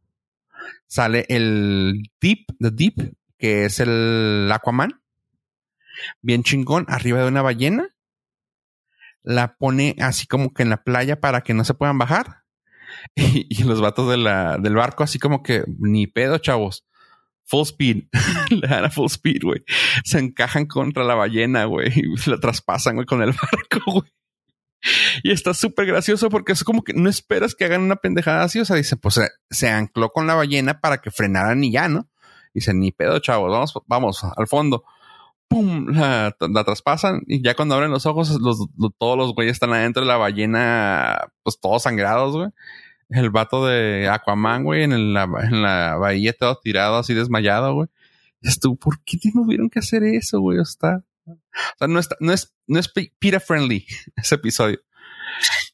[0.87, 5.01] sale el Deep, The Deep, que es el Aquaman,
[6.21, 7.89] bien chingón, arriba de una ballena,
[9.23, 12.46] la pone así como que en la playa para que no se puedan bajar.
[13.15, 16.85] Y, los vatos del barco, así como que ni pedo, chavos
[17.47, 18.05] full speed.
[18.51, 19.65] Le dan a full speed, güey.
[20.05, 21.93] Se encajan contra la ballena, güey.
[21.95, 24.13] Y la traspasan, güey, con el barco, güey.
[25.23, 28.61] Y está súper gracioso porque es como que no esperas que hagan una pendejada así.
[28.61, 29.21] O sea, dice, pues
[29.51, 32.09] se, ancló con la ballena para que frenaran y ya, ¿no?
[32.53, 34.85] Dice, ni pedo, chavos, vamos, vamos al fondo.
[35.49, 36.35] Pum, la,
[36.65, 38.37] traspasan y ya cuando abren los ojos,
[38.99, 42.49] todos los güeyes están adentro de la ballena, pues todos sangrados, güey
[43.11, 47.75] el vato de Aquaman, güey, en, el- la, en la bahía todo tirado, así desmayado,
[47.75, 47.89] güey.
[48.43, 50.61] Y tú, ¿por qué tuvieron que hacer eso, güey?
[50.61, 51.37] Está, o
[51.79, 53.87] sea, no, está, no es, no es PETA friendly
[54.17, 54.81] ese episodio,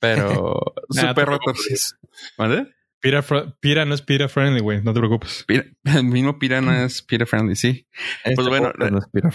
[0.01, 1.14] pero Nah, roto.
[1.26, 1.97] preocupes.
[2.39, 2.74] ¿Vale?
[3.01, 3.24] Pira,
[3.61, 4.80] Pira no es Pira friendly, güey.
[4.83, 5.45] No te preocupes.
[5.47, 7.87] Pira- el mismo Pira no es PETA friendly, sí.
[8.24, 9.30] Este Pues bueno, no es Pira-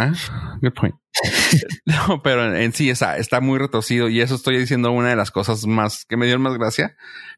[0.00, 0.94] Ah, good point.
[1.86, 5.30] no, pero en sí está, está muy retorcido y eso estoy diciendo una de las
[5.30, 6.96] cosas más que me dieron más gracia,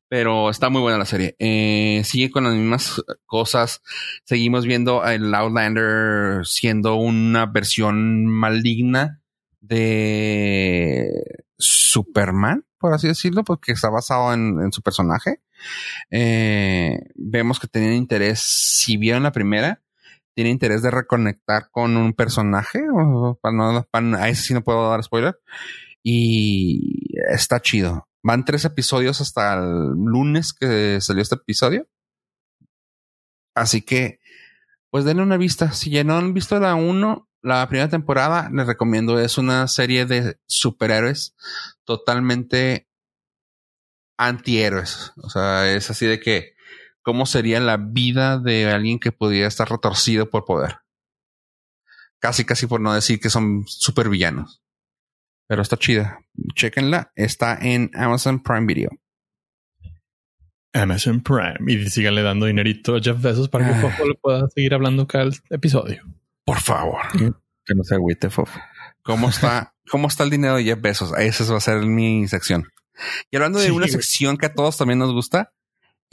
[0.08, 1.36] pero está muy buena la serie.
[1.38, 3.82] Eh, sigue con las mismas cosas.
[4.24, 9.20] Seguimos viendo el Outlander siendo una versión maligna
[9.60, 15.40] de Superman, por así decirlo, porque está basado en, en su personaje.
[16.10, 19.82] Eh, vemos que tenían interés, si vieron la primera,
[20.35, 22.80] tiene interés de reconectar con un personaje
[23.41, 25.39] para no, para- a ese sí no puedo dar spoiler
[26.03, 28.09] y está chido.
[28.22, 31.89] Van tres episodios hasta el lunes que salió este episodio.
[33.55, 34.20] Así que,
[34.91, 35.72] pues denle una vista.
[35.72, 39.18] Si ya no han visto la uno, la primera temporada, les recomiendo.
[39.20, 41.35] Es una serie de superhéroes
[41.85, 42.89] totalmente
[44.18, 45.12] antihéroes.
[45.16, 46.51] O sea, es así de que
[47.03, 50.78] cómo sería la vida de alguien que pudiera estar retorcido por poder.
[52.18, 54.62] Casi, casi por no decir que son super villanos.
[55.48, 56.20] Pero está chida.
[56.55, 57.12] Chequenla.
[57.16, 58.90] Está en Amazon Prime Video.
[60.72, 63.80] Amazon Prime y síganle dando dinerito a Jeff Bezos para que Ah.
[63.80, 66.03] Fofo le pueda seguir hablando cada episodio.
[66.44, 67.00] Por favor.
[67.12, 68.59] Que no se agüite, fofo.
[69.03, 71.12] ¿Cómo está, cómo está el dinero de Jeff Bezos?
[71.18, 72.68] Esa va a ser mi sección.
[73.30, 73.92] Y hablando de Sí, una güey.
[73.92, 75.53] sección que a todos también nos gusta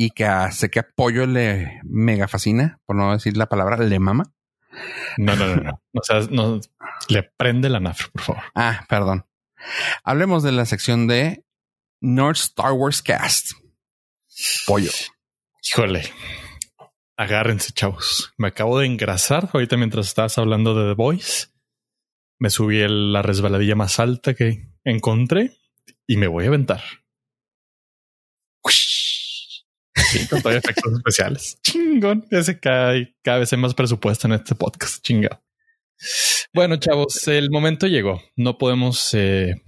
[0.02, 4.00] y que a- sé que apoyo le mega fascina, por no decir la palabra, le
[4.00, 4.34] mama.
[5.18, 5.84] No, no, no, no.
[5.94, 6.62] O sea, no
[7.10, 8.44] le prende la nafra, por favor.
[8.56, 9.26] Ah, perdón.
[10.06, 11.44] Hablemos de la sección de
[12.00, 13.52] North Star Wars Cast.
[14.66, 14.92] Pollo.
[15.62, 16.04] Híjole.
[17.18, 18.32] Agárrense, chavos.
[18.38, 21.48] Me acabo de engrasar ahorita mientras estabas hablando de The Voice.
[22.40, 25.58] Me subí el- la resbaladilla más alta que encontré
[26.08, 26.82] y me voy a aventar.
[30.00, 31.60] Sí, con todo efectos especiales.
[31.62, 32.26] Chingón.
[32.32, 35.04] Ese cada, cada vez hay más presupuesto en este podcast.
[35.04, 35.42] Chingado.
[36.54, 38.22] Bueno, chavos, el momento llegó.
[38.36, 39.62] No podemos eh,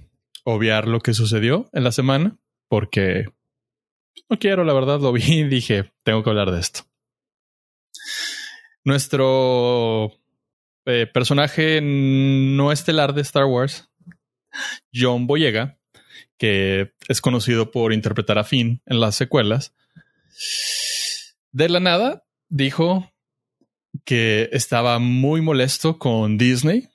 [0.43, 3.25] obviar lo que sucedió en la semana porque
[4.29, 6.82] no quiero, la verdad, lo vi y dije, tengo que hablar de esto.
[8.84, 10.11] Nuestro
[10.86, 13.89] eh, personaje no estelar de Star Wars,
[14.93, 15.77] John Boyega,
[16.38, 19.75] que es conocido por interpretar a Finn en las secuelas,
[21.51, 23.11] de la nada dijo
[24.05, 26.89] que estaba muy molesto con Disney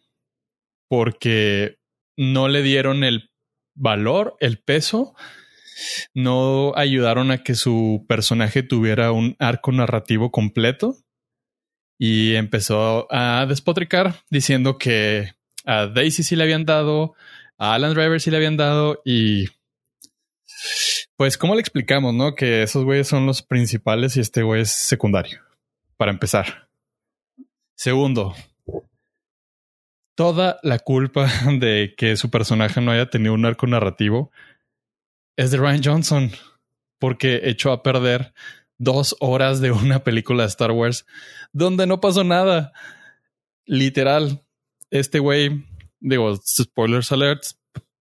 [0.89, 1.78] porque
[2.16, 3.30] no le dieron el
[3.74, 5.14] valor, el peso
[6.14, 10.97] no ayudaron a que su personaje tuviera un arco narrativo completo
[11.99, 15.34] y empezó a despotricar diciendo que
[15.64, 17.14] a Daisy sí le habían dado,
[17.59, 19.47] a Alan Driver sí le habían dado y
[21.17, 22.35] pues cómo le explicamos, ¿no?
[22.35, 25.41] Que esos güeyes son los principales y este güey es secundario.
[25.97, 26.69] Para empezar.
[27.75, 28.35] Segundo,
[30.14, 34.31] toda la culpa de que su personaje no haya tenido un arco narrativo
[35.37, 36.33] es de Ryan Johnson,
[36.99, 38.33] porque echó a perder
[38.79, 41.07] dos horas de una película de Star Wars
[41.53, 42.73] donde no pasó nada.
[43.67, 44.43] Literal,
[44.91, 45.67] este güey,
[46.01, 47.56] digo, spoilers alerts,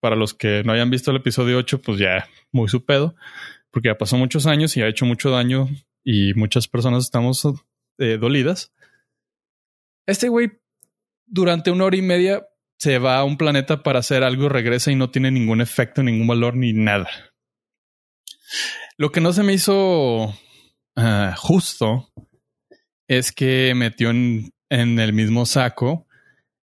[0.06, 3.16] para los que no hayan visto el episodio 8, pues ya muy su pedo,
[3.72, 5.68] porque ya pasó muchos años y ha hecho mucho daño
[6.04, 7.44] y muchas personas estamos
[7.98, 8.72] eh, dolidas.
[10.06, 10.60] Este güey,
[11.26, 12.48] durante una hora y media,
[12.78, 16.28] se va a un planeta para hacer algo, regresa y no tiene ningún efecto, ningún
[16.28, 17.10] valor ni nada.
[18.98, 22.12] Lo que no se me hizo uh, justo
[23.08, 26.06] es que metió en, en, el mismo saco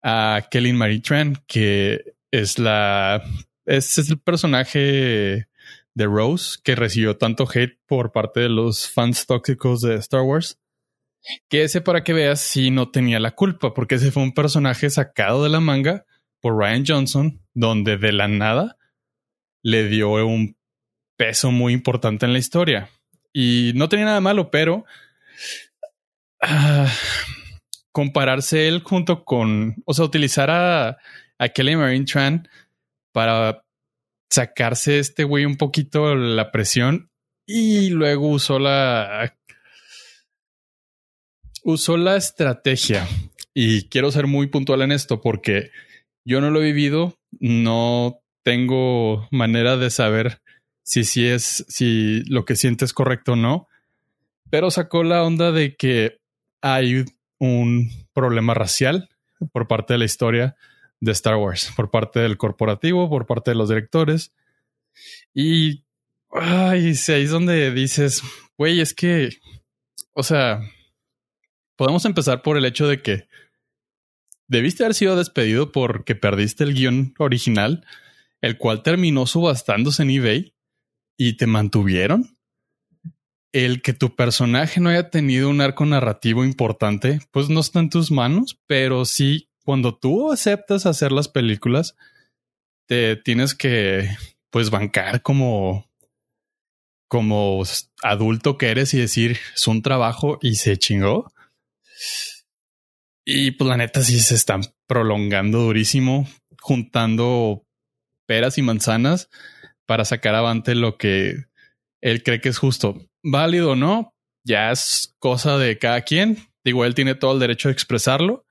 [0.04, 3.24] a Kelly Marie Tran, que es la
[3.66, 5.48] es, es el personaje
[5.94, 10.60] de Rose que recibió tanto hate por parte de los fans tóxicos de Star Wars.
[11.50, 14.90] Que ese para que veas si no tenía la culpa, porque ese fue un personaje
[14.90, 16.06] sacado de la manga
[16.40, 18.78] por Ryan Johnson, donde de la nada
[19.62, 20.56] le dio un
[21.18, 22.90] peso muy importante en la historia.
[23.34, 24.86] Y no tenía nada malo, pero
[26.42, 26.88] uh,
[27.92, 30.98] compararse él junto con, o sea, utilizar a,
[31.40, 32.48] a Kelly Marine Tran
[33.12, 33.64] para
[34.30, 37.10] sacarse este güey un poquito la presión
[37.48, 39.36] y luego usó la
[41.64, 43.08] usó la estrategia.
[43.54, 45.72] Y quiero ser muy puntual en esto porque
[46.24, 50.42] yo no lo he vivido, no tengo manera de saber
[50.84, 53.68] si sí es, si lo que siente es correcto o no,
[54.50, 56.20] pero sacó la onda de que
[56.62, 57.06] hay
[57.40, 59.10] un problema racial
[59.52, 60.56] por parte de la historia
[61.00, 64.34] de Star Wars, por parte del corporativo, por parte de los directores.
[65.34, 65.84] Y
[66.32, 68.22] ay, ahí es donde dices,
[68.58, 69.30] güey, es que,
[70.14, 70.62] o sea,
[71.76, 73.28] podemos empezar por el hecho de que
[74.48, 77.86] debiste haber sido despedido porque perdiste el guion original,
[78.42, 80.54] el cual terminó subastándose en eBay
[81.18, 82.38] y te mantuvieron.
[83.52, 87.90] El que tu personaje no haya tenido un arco narrativo importante, pues no está en
[87.90, 91.96] tus manos, pero sí, cuando tú aceptas hacer las películas,
[92.88, 94.10] te tienes que,
[94.50, 95.88] pues, bancar como,
[97.08, 97.62] como
[98.02, 101.32] adulto que eres y decir, es un trabajo y se chingó.
[103.24, 106.28] Y pues la neta sí se están prolongando durísimo,
[106.60, 107.64] juntando
[108.26, 109.30] peras y manzanas
[109.86, 111.46] para sacar avante lo que
[112.02, 113.08] él cree que es justo.
[113.22, 116.40] Válido o no, ya es cosa de cada quien.
[116.64, 118.48] Digo, él tiene todo el derecho de expresarlo,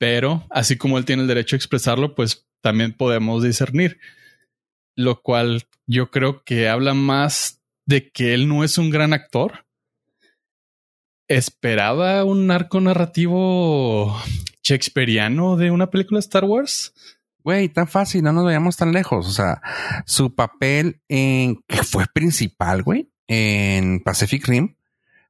[0.00, 4.00] pero así como él tiene el derecho de expresarlo, pues también podemos discernir.
[4.96, 9.66] Lo cual yo creo que habla más de que él no es un gran actor.
[11.28, 14.18] Esperaba un arco narrativo
[14.62, 16.94] shakespeariano de una película de Star Wars.
[17.44, 19.28] Güey, tan fácil, no nos vayamos tan lejos.
[19.28, 19.60] O sea,
[20.06, 24.76] su papel en que fue principal, güey, en Pacific Rim,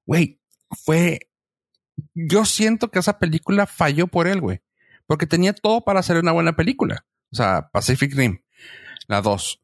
[0.07, 0.39] güey,
[0.71, 1.29] fue.
[2.15, 4.61] Yo siento que esa película falló por él, güey.
[5.07, 7.05] Porque tenía todo para hacer una buena película.
[7.33, 8.41] O sea, Pacific Rim,
[9.09, 9.61] la 2.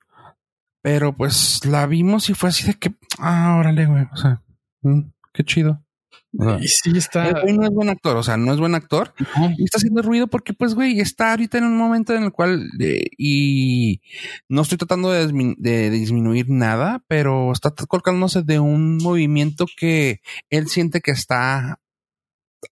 [0.82, 4.06] Pero pues la vimos y fue así de que, ah, órale, güey.
[4.12, 4.42] O sea,
[4.82, 5.00] mm,
[5.32, 5.82] qué chido.
[6.60, 7.28] y sí está.
[7.28, 9.12] El güey no es buen actor, o sea, no es buen actor.
[9.58, 12.70] Y está haciendo ruido porque, pues, güey, está ahorita en un momento en el cual,
[12.78, 14.00] eh, y
[14.48, 20.20] no estoy tratando de, de disminuir nada, pero está colgándose de un movimiento que
[20.50, 21.80] él siente que está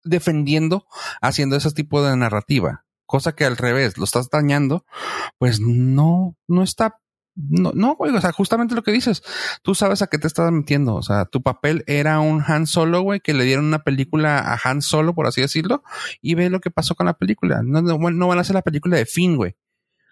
[0.02, 0.86] defendiendo
[1.20, 2.84] haciendo ese tipo de narrativa.
[3.06, 4.86] Cosa que al revés, lo estás dañando,
[5.38, 6.98] pues no, no está
[7.36, 9.22] no, no, güey, o sea, justamente lo que dices,
[9.62, 13.02] tú sabes a qué te estás metiendo, o sea, tu papel era un Han Solo,
[13.02, 15.82] güey, que le dieron una película a Han Solo, por así decirlo,
[16.22, 17.62] y ve lo que pasó con la película.
[17.64, 19.56] No, no, no van a hacer la película de Finn, güey.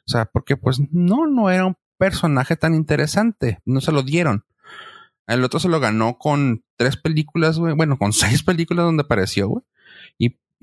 [0.05, 4.45] O sea, porque pues no, no era un personaje tan interesante, no se lo dieron.
[5.29, 9.49] El otro se lo ganó con tres películas, güey, bueno, con seis películas donde apareció,
[9.49, 9.65] güey.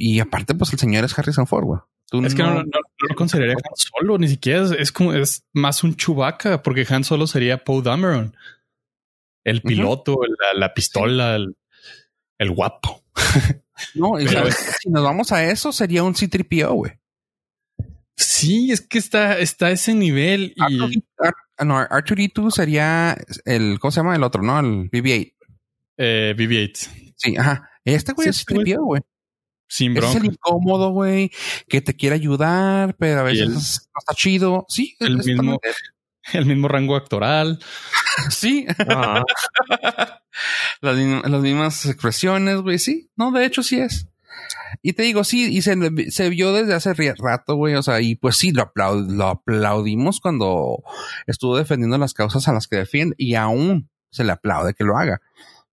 [0.01, 1.79] Y, aparte, pues el señor es Harrison Ford, güey.
[2.25, 2.79] Es que no, no, no
[3.09, 7.03] lo consideraría Han Solo, ni siquiera es, es como es más un Chewbacca, porque Han
[7.03, 8.35] Solo sería Poe Dameron,
[9.43, 10.17] el piloto,
[10.53, 11.55] la, la pistola, el,
[12.39, 13.03] el guapo.
[13.93, 16.93] No, y Pero- sabes, si nos vamos a eso, sería un C-3PO, güey.
[18.15, 23.79] Sí, es que está, está a ese nivel y Arturito- Ar- no, Arturito sería el,
[23.79, 24.59] ¿cómo se llama el otro, no?
[24.59, 25.33] El BB-8.
[25.97, 27.69] eh, BB-8 Sí, ajá.
[27.85, 29.01] Este güey Sí, es C-3PO, güey.
[29.69, 31.31] Sin es el incómodo, güey,
[31.69, 34.65] que te quiere ayudar, pero a veces el- no está chido.
[34.67, 35.59] Sí, el mismo-
[36.33, 37.59] El mismo rango actoral.
[38.29, 39.23] Sí, Ah,
[40.81, 42.79] las, mismas- las mismas expresiones, güey.
[42.79, 44.07] Sí, no, de hecho sí es.
[44.81, 45.75] Y te digo, sí, y se,
[46.11, 47.75] se vio desde hace rato, güey.
[47.75, 50.83] O sea, y pues sí, lo, aplaud- lo aplaudimos cuando
[51.27, 54.97] estuvo defendiendo las causas a las que defiende y aún se le aplaude que lo
[54.97, 55.21] haga.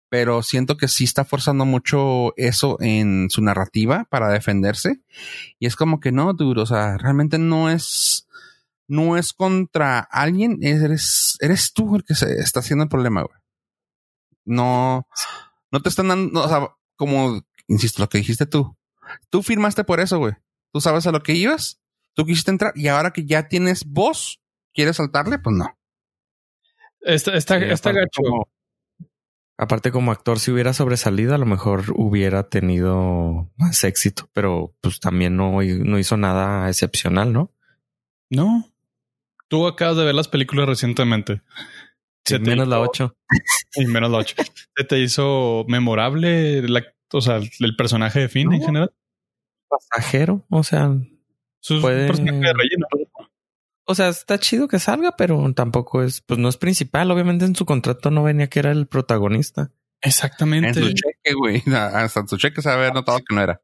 [0.09, 5.01] Pero siento que sí está forzando mucho eso en su narrativa para defenderse.
[5.59, 8.29] Y es como que no, dude, o sea, realmente no es,
[8.87, 13.39] no es contra alguien, eres, eres tú el que se está haciendo el problema, güey.
[14.45, 15.09] No,
[15.73, 18.77] no te están dando, o sea, como, insisto, lo que dijiste tú.
[19.29, 20.35] Tú firmaste por eso, güey.
[20.73, 21.81] Tú sabes a lo que ibas,
[22.15, 24.41] tú quisiste entrar y ahora que ya tienes voz,
[24.73, 25.41] ¿quieres saltarle?
[25.41, 25.77] Pues no.
[27.01, 28.23] Está, está, está gacho.
[28.23, 28.49] como-
[29.59, 35.01] aparte, como actor, si hubiera sobresalido, a lo mejor hubiera tenido más éxito, pero pues
[35.01, 37.53] también no, no hizo nada excepcional, ¿no?
[38.31, 38.71] No.
[39.49, 41.43] Tú acabas de ver las películas recientemente.
[42.25, 43.17] Se Menos la hizo- 8.
[43.77, 44.35] Y menos la 8.
[44.77, 46.83] ¿Se te hizo memorable la,
[47.13, 48.93] o sea, el personaje de Finn en general?
[49.69, 50.91] Pasajero, o sea,
[51.61, 52.87] Su Puede- personaje de relleno.
[53.87, 57.11] O sea, está chido que salga, pero tampoco es, pues no es principal.
[57.11, 59.71] Obviamente en su contrato no venía que era el protagonista.
[60.03, 60.69] Exactamente.
[60.69, 61.63] En su cheque, güey.
[61.75, 63.61] Hasta en su cheque se había notado que no era.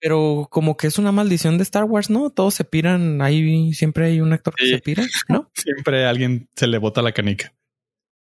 [0.00, 2.28] Pero como que es una maldición de Star Wars, ¿no?
[2.30, 4.70] Todos se piran, ahí siempre hay un actor que Sí.
[4.72, 5.50] se pira, ¿no?
[5.54, 7.54] Siempre a alguien se le bota la canica.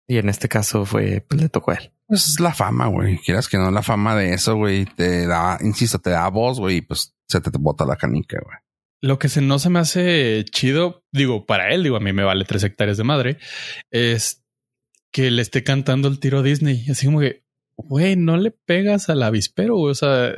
[0.07, 1.93] Y en este caso fue, pues le tocó a él.
[2.07, 3.17] Pues es la fama, güey.
[3.19, 6.79] Quieras que no, la fama de eso, güey, te da, insisto, te da voz, güey,
[6.79, 8.59] y pues se te bota la canica, güey.
[9.03, 12.23] Lo que se, no se me hace chido, digo, para él, digo, a mí me
[12.23, 13.39] vale tres hectáreas de madre,
[13.91, 14.45] es
[15.11, 16.87] que le esté cantando el tiro a Disney.
[16.89, 17.45] Así como que,
[17.77, 19.91] güey, no le pegas al avispero, güey.
[19.91, 20.35] O sea,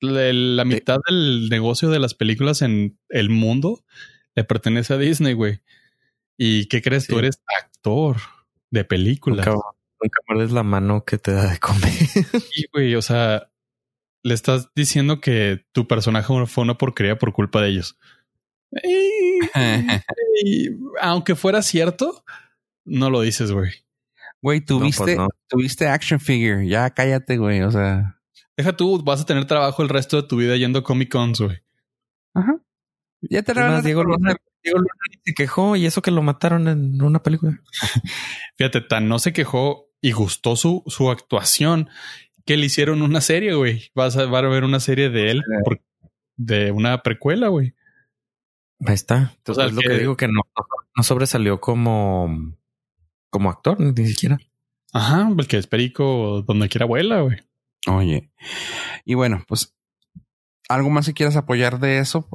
[0.00, 3.84] la, la mitad del negocio de las películas en el mundo
[4.34, 5.60] le pertenece a Disney, güey.
[6.38, 7.06] ¿Y qué crees?
[7.06, 8.16] Tú eres actor
[8.70, 9.46] de películas.
[9.46, 9.60] Nunca,
[10.00, 11.92] nunca muerdes la mano que te da de comer.
[11.92, 13.50] Sí, güey, o sea,
[14.26, 17.98] le estás diciendo que tu personaje fue una porquería por culpa de ellos.
[18.82, 19.40] Y-
[20.44, 20.68] y
[21.00, 22.24] aunque fuera cierto,
[22.84, 23.70] no lo dices, güey.
[24.42, 25.28] Güey, tuviste, pues no.
[25.48, 26.66] tuviste action figure.
[26.68, 27.62] Ya cállate, güey.
[27.62, 28.20] O sea,
[28.56, 31.40] Deja tú, vas a tener trabajo el resto de tu vida yendo a Comic Cons,
[31.40, 31.58] güey.
[32.34, 32.56] ajá.
[33.22, 36.02] Ya te Es más, van a Diego Luna, Diego Luna ni se quejó y eso
[36.02, 37.60] que lo mataron en una película.
[38.58, 41.88] Fíjate, tan no se quejó y gustó su, su actuación
[42.46, 43.90] que le hicieron una serie, güey.
[43.94, 45.82] Vas a, va a ver una serie de él por-
[46.36, 47.74] de una precuela, güey.
[48.86, 49.34] Ahí está.
[49.38, 50.42] Entonces O sea, es lo que- que digo que no,
[50.96, 52.56] no sobresalió como,
[53.30, 54.38] como actor, ni siquiera.
[54.92, 57.38] Ajá, el que es perico donde quiera vuela, güey.
[57.88, 58.30] Oye.
[59.04, 59.74] Y bueno, pues,
[60.68, 62.28] ¿algo más si quieras apoyar de eso?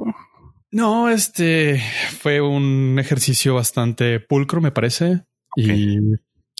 [0.70, 1.82] No, este
[2.20, 5.24] fue un ejercicio bastante pulcro, me parece.
[5.56, 5.98] Y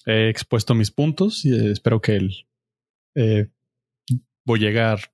[0.07, 2.47] he expuesto mis puntos y espero que el
[3.15, 3.49] eh,
[4.45, 5.13] voy a llegar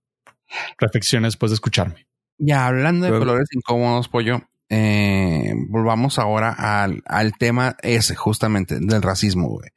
[0.79, 2.07] reflexiones después de escucharme.
[2.39, 8.79] Ya hablando de Luego- colores incómodos, pollo, eh, volvamos ahora al, al, tema ese, justamente,
[8.81, 9.71] del racismo, güey.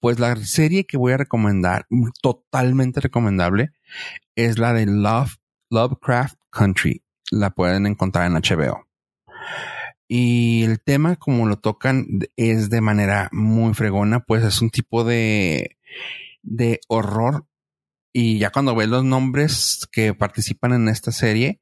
[0.00, 1.86] Pues la serie que voy a recomendar,
[2.22, 3.70] totalmente recomendable,
[4.36, 5.36] es la de Love,
[5.70, 7.02] Lovecraft Country.
[7.30, 8.86] La pueden encontrar en HBO.
[10.06, 12.06] Y el tema, como lo tocan,
[12.36, 15.78] es de manera muy fregona, pues es un tipo de,
[16.42, 17.46] de horror
[18.16, 21.60] y ya cuando ves los nombres que participan en esta serie,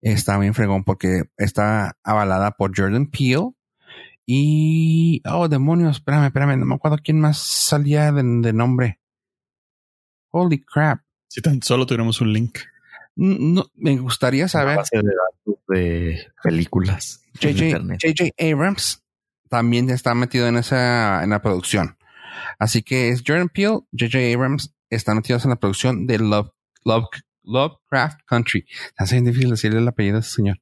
[0.00, 3.50] está bien fregón porque está avalada por Jordan Peele.
[4.24, 9.00] Y, oh, demonios, espérame, espérame, no me acuerdo quién más salía de, nombre.
[10.30, 11.00] Holy crap.
[11.26, 12.60] Si tan solo tuviéramos un link.
[13.16, 14.76] No, me gustaría saber.
[14.76, 17.24] base de datos de películas.
[17.40, 19.04] JJ Abrams
[19.48, 21.98] también está metido en esa, en la producción.
[22.60, 26.50] Así que es Jordan Peele, JJ Abrams están metidos en la producción de Love,
[26.84, 27.06] Love,
[27.42, 28.66] Lovecraft Country.
[28.96, 30.60] Hace difícil decirle el apellido de ese señor.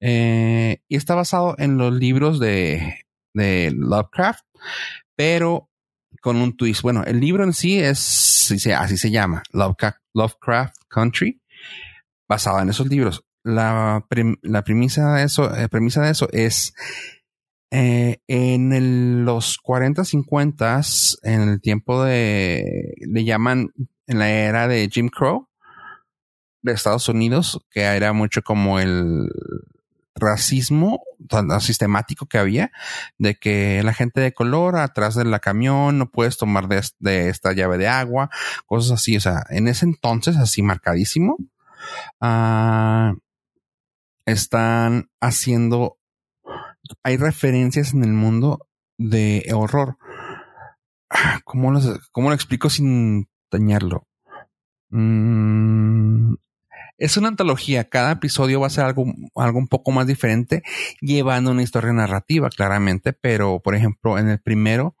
[0.00, 3.04] Eh, y está basado en los libros de,
[3.34, 4.44] de Lovecraft,
[5.16, 5.70] pero
[6.20, 6.82] con un twist.
[6.82, 11.40] Bueno, el libro en sí es, así se llama, Lovecraft, Country,
[12.28, 13.24] basado en esos libros.
[13.42, 14.06] La,
[14.42, 16.74] la premisa de eso, eh, premisa de eso es
[17.70, 20.80] eh, en los 40, 50,
[21.22, 23.72] en el tiempo de, le llaman
[24.06, 25.48] en la era de Jim Crow
[26.62, 29.28] de Estados Unidos, que era mucho como el
[30.14, 32.72] racismo tan sistemático que había,
[33.18, 37.52] de que la gente de color atrás de la camión no puedes tomar de, esta
[37.52, 38.30] llave de agua,
[38.66, 41.36] cosas así, o sea, en ese entonces así marcadísimo,
[42.20, 43.16] uh,
[44.26, 45.99] están haciendo
[47.02, 48.66] hay referencias en el mundo
[48.98, 49.96] de horror.
[51.44, 51.72] ¿Cómo,
[52.12, 54.06] cómo lo explico sin dañarlo?
[54.90, 56.34] Mm,
[56.98, 57.88] es una antología.
[57.88, 60.62] Cada episodio va a ser algo, algo un poco más diferente,
[61.00, 63.12] llevando una historia narrativa, claramente.
[63.12, 64.96] Pero, por ejemplo, en el primero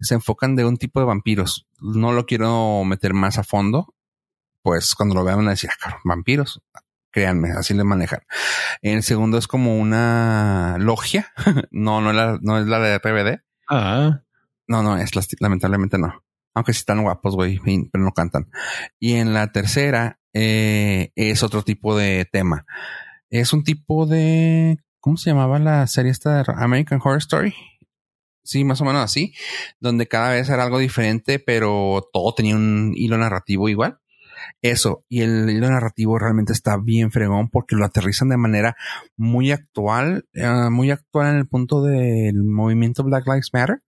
[0.00, 1.66] se enfocan de un tipo de vampiros.
[1.80, 3.94] No lo quiero meter más a fondo.
[4.62, 6.60] Pues cuando lo vean van a decir, ah, vampiros
[7.18, 8.20] créanme, así le manejan.
[8.80, 11.32] El segundo es como una logia.
[11.72, 13.42] no, no es la, no es la de RBD.
[13.68, 14.22] Ah.
[14.68, 15.10] No, no, es
[15.40, 16.22] lamentablemente no.
[16.54, 17.58] Aunque sí están guapos, güey,
[17.90, 18.48] pero no cantan.
[19.00, 22.66] Y en la tercera eh, es otro tipo de tema.
[23.30, 27.54] Es un tipo de, ¿cómo se llamaba la serie esta de American Horror Story?
[28.44, 29.34] Sí, más o menos así,
[29.80, 33.98] donde cada vez era algo diferente, pero todo tenía un hilo narrativo igual.
[34.62, 38.76] Eso, y el hilo narrativo realmente está bien fregón porque lo aterrizan de manera
[39.16, 43.82] muy actual, eh, muy actual en el punto del movimiento Black Lives Matter.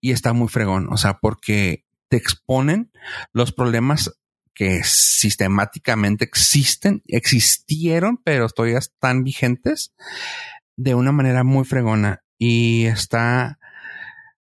[0.00, 2.92] Y está muy fregón, o sea, porque te exponen
[3.32, 4.12] los problemas
[4.54, 9.94] que sistemáticamente existen, existieron, pero todavía están vigentes
[10.76, 12.22] de una manera muy fregona.
[12.38, 13.58] Y está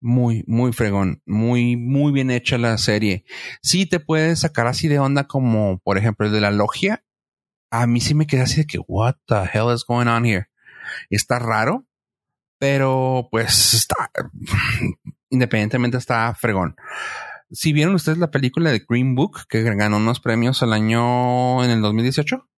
[0.04, 3.24] muy, muy fregón, muy, muy bien hecha la serie.
[3.62, 7.04] Sí te puedes sacar así de onda como, por ejemplo, el de la logia.
[7.72, 10.48] A mí sí me quedé así de que, what the hell is going on here?
[11.10, 11.88] Está raro,
[12.60, 14.12] pero pues está,
[15.30, 16.76] independientemente está fregón.
[17.50, 21.72] Si vieron ustedes la película de Green Book, que ganó unos premios al año en
[21.72, 22.50] el 2018?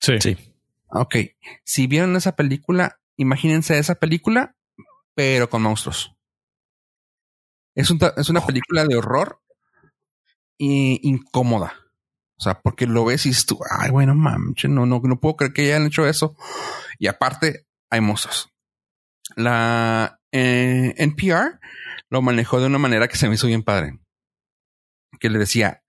[0.00, 0.14] Sí.
[0.20, 0.36] Sí.
[0.88, 1.16] Ok.
[1.64, 4.56] Si vieron esa película, imagínense esa película,
[5.14, 6.16] pero con monstruos.
[7.74, 9.40] Es, es una película de horror
[10.58, 11.74] e incómoda.
[12.38, 15.52] O sea, porque lo ves y tú, ay, bueno, mames, no, no, no puedo creer
[15.52, 16.36] que hayan hecho eso.
[16.98, 18.50] Y aparte, hay monstruos.
[19.36, 21.60] La eh, NPR
[22.08, 23.98] lo manejó de una manera que se me hizo bien padre.
[25.18, 25.82] Que le decía,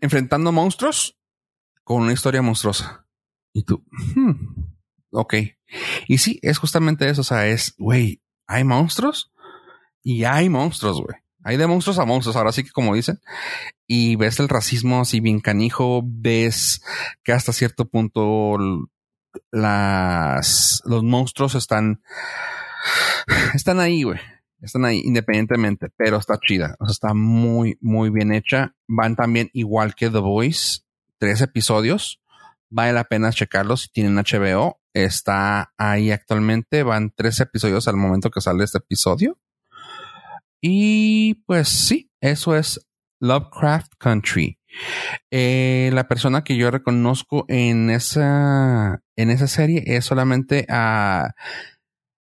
[0.00, 1.18] enfrentando monstruos
[1.82, 3.06] con una historia monstruosa.
[3.52, 4.32] Y tú, hmm,
[5.12, 5.34] ok.
[6.06, 7.22] Y sí, es justamente eso.
[7.22, 9.30] O sea, es, güey, hay monstruos
[10.02, 11.16] y hay monstruos, güey.
[11.44, 13.20] Hay de monstruos a monstruos, ahora sí que como dicen.
[13.86, 16.82] Y ves el racismo así bien canijo, ves
[17.22, 18.58] que hasta cierto punto
[19.52, 22.02] las, los monstruos están,
[23.54, 24.18] están ahí, güey.
[24.60, 26.74] Están ahí independientemente, pero está chida.
[26.80, 28.74] O sea, está muy, muy bien hecha.
[28.88, 30.80] Van también igual que The Voice,
[31.18, 32.20] tres episodios.
[32.68, 36.82] Vale la pena checarlos si tienen HBO está ahí actualmente.
[36.82, 39.38] Van tres episodios al momento que sale este episodio.
[40.60, 42.80] Y pues sí, eso es
[43.20, 44.58] Lovecraft Country.
[45.30, 51.34] Eh, la persona que yo reconozco en esa, en esa serie es solamente a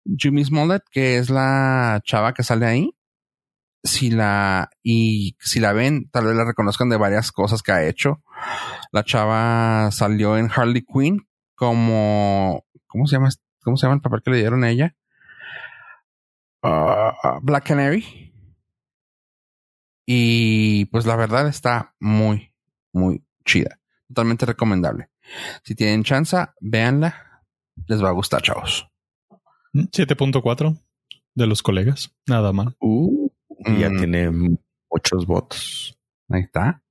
[0.05, 2.91] Jimmy Smollett, que es la chava que sale ahí.
[3.83, 7.85] Si la, y si la ven, tal vez la reconozcan de varias cosas que ha
[7.87, 8.23] hecho.
[8.91, 12.64] La chava salió en Harley Quinn como,
[12.95, 13.29] ¿cómo se llama?
[13.63, 14.95] ¿Cómo se llama el papel que le dieron a ella?
[16.63, 18.31] Uh, Black Canary.
[20.07, 22.53] Y pues la verdad está muy,
[22.93, 23.79] muy chida.
[24.07, 25.09] Totalmente recomendable.
[25.63, 27.43] Si tienen chance, véanla.
[27.87, 28.87] Les va a gustar, chavos.
[29.73, 30.79] 7.4
[31.33, 32.15] de los colegas.
[32.27, 32.75] Nada mal.
[32.79, 33.29] Uh,
[33.65, 33.97] y ya Mm.
[33.97, 34.31] tiene
[34.91, 35.99] muchos votos.
[36.29, 36.81] Ahí está.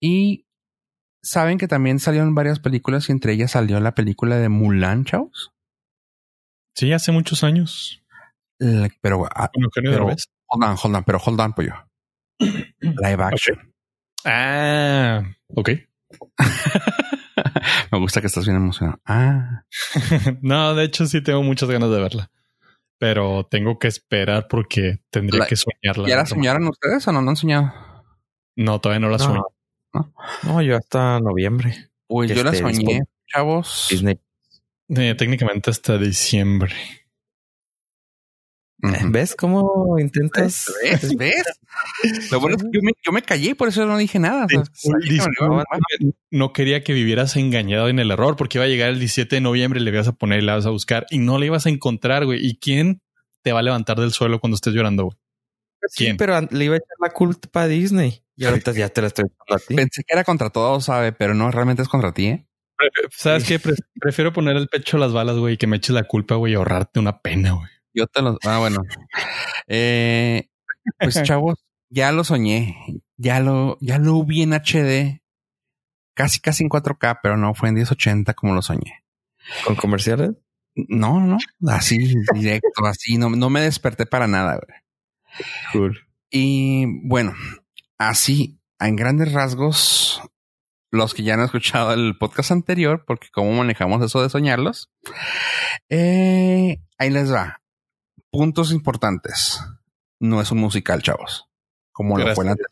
[0.00, 0.46] Y
[1.22, 5.52] saben que también salieron varias películas y entre ellas salió la película de Mulan, chavos.
[6.74, 8.02] Sí, hace muchos años.
[8.58, 11.74] La- Pero, ah, Pero- hold on, hold on, pero hold on, pollo.
[12.80, 13.72] Live action.
[14.24, 15.22] Ah,
[15.54, 15.70] ok.
[17.92, 19.00] Me gusta que estás bien emocionado.
[19.06, 19.64] Ah,
[20.42, 22.30] no, de hecho sí tengo muchas ganas de verla.
[22.98, 26.06] Pero tengo que esperar porque tendría La- que soñarla.
[26.08, 27.72] ¿ya la soñaron ustedes o no, no han soñado?
[28.56, 29.24] No, todavía no la No.
[29.24, 29.42] sueño.
[30.44, 31.90] No, yo hasta noviembre.
[32.06, 33.04] Pues yo la esté soñé, disponible.
[33.26, 33.86] chavos.
[33.90, 34.18] Disney.
[34.88, 36.74] Eh, técnicamente hasta diciembre.
[38.82, 39.10] Ujú.
[39.10, 40.72] ¿Ves cómo intentas?
[40.82, 41.14] ¿Ves?
[41.16, 41.44] ¿Ves?
[42.30, 44.46] Lo bueno es que yo me, yo me callé, por eso no dije nada.
[44.46, 44.94] O sea.
[46.30, 49.40] No quería que vivieras engañado en el error porque iba a llegar el 17 de
[49.40, 51.70] noviembre, le ibas a poner y la vas a buscar y no la ibas a
[51.70, 52.44] encontrar, güey.
[52.44, 53.02] ¿Y quién
[53.42, 55.16] te va a levantar del suelo cuando estés llorando, güey?
[55.88, 56.16] Sí, ¿Quién?
[56.16, 58.22] pero le iba a echar la culpa a Disney.
[58.40, 59.74] Y ahorita ya te la estoy echando a ti.
[59.74, 62.46] Pensé que era contra todos, sabe, pero no, realmente es contra ti, ¿eh?
[63.10, 63.58] ¿Sabes qué?
[63.58, 66.54] Pre- prefiero poner el pecho a las balas, güey, que me eches la culpa, güey,
[66.54, 67.68] y ahorrarte una pena, güey.
[67.92, 68.38] Yo te lo.
[68.46, 68.78] Ah, bueno.
[69.66, 70.48] Eh,
[70.98, 71.58] pues chavos,
[71.90, 72.76] ya lo soñé.
[73.16, 75.20] Ya lo, ya lo vi en HD.
[76.14, 79.04] Casi, casi en 4K, pero no fue en 1080 como lo soñé.
[79.64, 80.30] ¿Con comerciales?
[80.74, 81.36] No, no,
[81.68, 81.98] así
[82.32, 83.18] directo, así.
[83.18, 84.58] No, no me desperté para nada.
[84.66, 84.78] güey.
[85.72, 86.06] Cool.
[86.30, 87.34] Y bueno,
[88.00, 90.22] así, en grandes rasgos,
[90.90, 94.90] los que ya han escuchado el podcast anterior, porque cómo manejamos eso de soñarlos,
[95.90, 97.60] eh, ahí les va.
[98.30, 99.60] Puntos importantes.
[100.18, 101.48] No es un musical, chavos,
[101.92, 102.68] como lo fue anterior.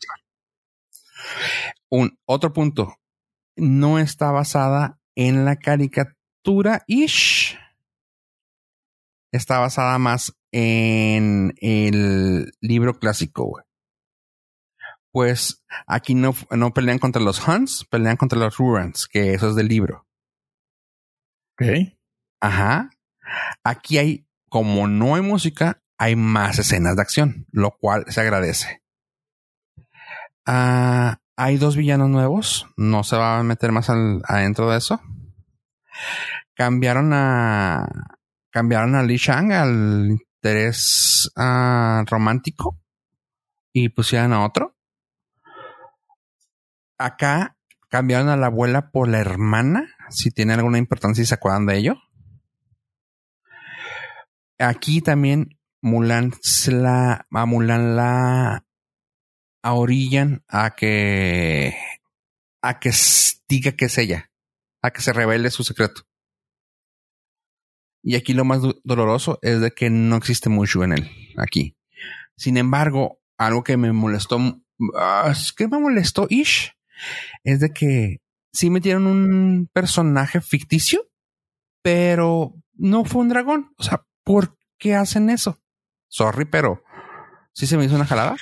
[1.89, 2.95] Un otro punto.
[3.55, 7.57] No está basada en la caricatura ish.
[9.31, 13.68] Está basada más en el libro clásico, güey.
[15.19, 19.55] Pues aquí no, no pelean contra los Huns, pelean contra los Rurans, que eso es
[19.55, 20.07] del libro.
[21.55, 21.67] Ok.
[22.39, 22.89] Ajá.
[23.65, 28.81] Aquí hay, como no hay música, hay más escenas de acción, lo cual se agradece.
[30.45, 32.67] Ah, hay dos villanos nuevos.
[32.77, 35.01] No se va a meter más al, adentro de eso.
[36.55, 37.85] Cambiaron a.
[38.51, 42.79] Cambiaron a Li Shang al interés ah, romántico.
[43.73, 44.78] Y pusieron a otro.
[46.99, 47.57] Acá
[47.89, 49.87] cambiaron a la abuela por la hermana.
[50.09, 51.95] Si tiene alguna importancia y se acuerdan de ello.
[54.59, 56.33] Aquí también Mulan
[56.67, 58.65] la, a Mulan la
[59.61, 61.75] a orillan a que
[62.61, 62.91] a que
[63.47, 64.31] diga que es ella,
[64.81, 66.03] a que se revele su secreto.
[68.03, 71.77] Y aquí lo más do- doloroso es de que no existe Mushu en él, aquí.
[72.37, 74.39] Sin embargo, algo que me molestó,
[75.29, 76.73] es que me molestó Ish,
[77.43, 78.17] es de que
[78.53, 81.07] sí metieron un personaje ficticio,
[81.81, 83.71] pero no fue un dragón.
[83.77, 85.59] O sea, ¿por qué hacen eso?
[86.07, 86.83] Sorry, pero
[87.53, 88.35] sí se me hizo una jalada.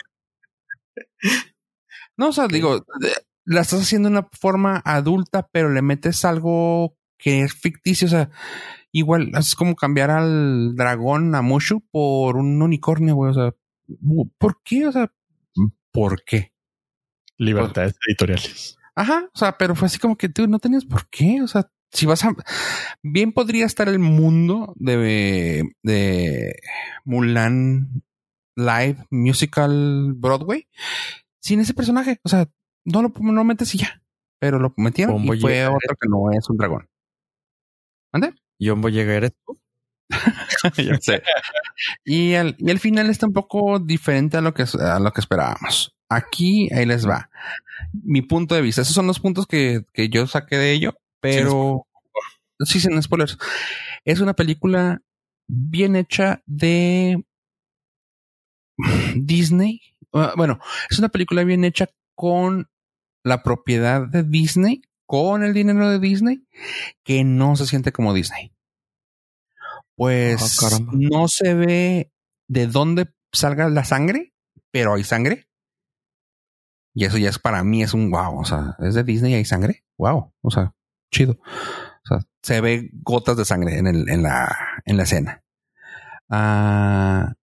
[2.17, 3.13] No, o sea, digo, de-
[3.45, 8.07] la estás haciendo de una forma adulta, pero le metes algo que es ficticio.
[8.07, 8.29] O sea,
[8.91, 13.31] igual es como cambiar al dragón a Mushu por un unicornio, güey.
[13.31, 13.53] O sea,
[14.37, 14.87] ¿por qué?
[14.87, 15.11] O sea,
[15.91, 16.51] ¿por qué?
[17.37, 18.77] Libertades editoriales.
[18.95, 21.41] Ajá, o sea, pero fue así como que tú no tenías por qué.
[21.41, 22.33] O sea, si vas a.
[23.03, 26.59] Bien podría estar el mundo de, de
[27.05, 28.03] Mulan
[28.55, 30.67] Live Musical Broadway
[31.39, 32.19] sin ese personaje.
[32.23, 32.47] O sea,
[32.85, 34.01] no lo no metes y ya.
[34.39, 36.89] Pero lo metieron Bombo y fue otro que no es un dragón.
[38.11, 38.33] ¿Ande?
[38.59, 39.59] Jumbo llega eres tú.
[40.77, 41.21] ya sé.
[42.03, 45.96] Y el, y final está un poco diferente a lo que a lo que esperábamos.
[46.09, 47.29] Aquí ahí les va.
[47.91, 48.81] Mi punto de vista.
[48.81, 51.85] Esos son los puntos que, que yo saqué de ello, pero
[52.59, 53.37] sí, sin spoilers.
[54.05, 55.01] Es una película
[55.47, 57.23] bien hecha de
[59.15, 59.81] Disney.
[60.13, 62.69] Ah, Bueno, es una película bien hecha con
[63.23, 66.47] la propiedad de Disney, con el dinero de Disney,
[67.03, 68.53] que no se siente como Disney.
[69.95, 72.11] Pues Ah, no se ve
[72.47, 74.33] de dónde salga la sangre,
[74.71, 75.46] pero hay sangre.
[76.97, 78.39] Y eso ya es para mí es un wow.
[78.39, 79.85] O sea, es de Disney y hay sangre.
[79.99, 80.33] Wow.
[80.41, 80.73] O sea,
[81.11, 81.33] chido.
[81.33, 85.43] O sea, se ve gotas de sangre en, la, en la escena.
[86.27, 87.33] Ah,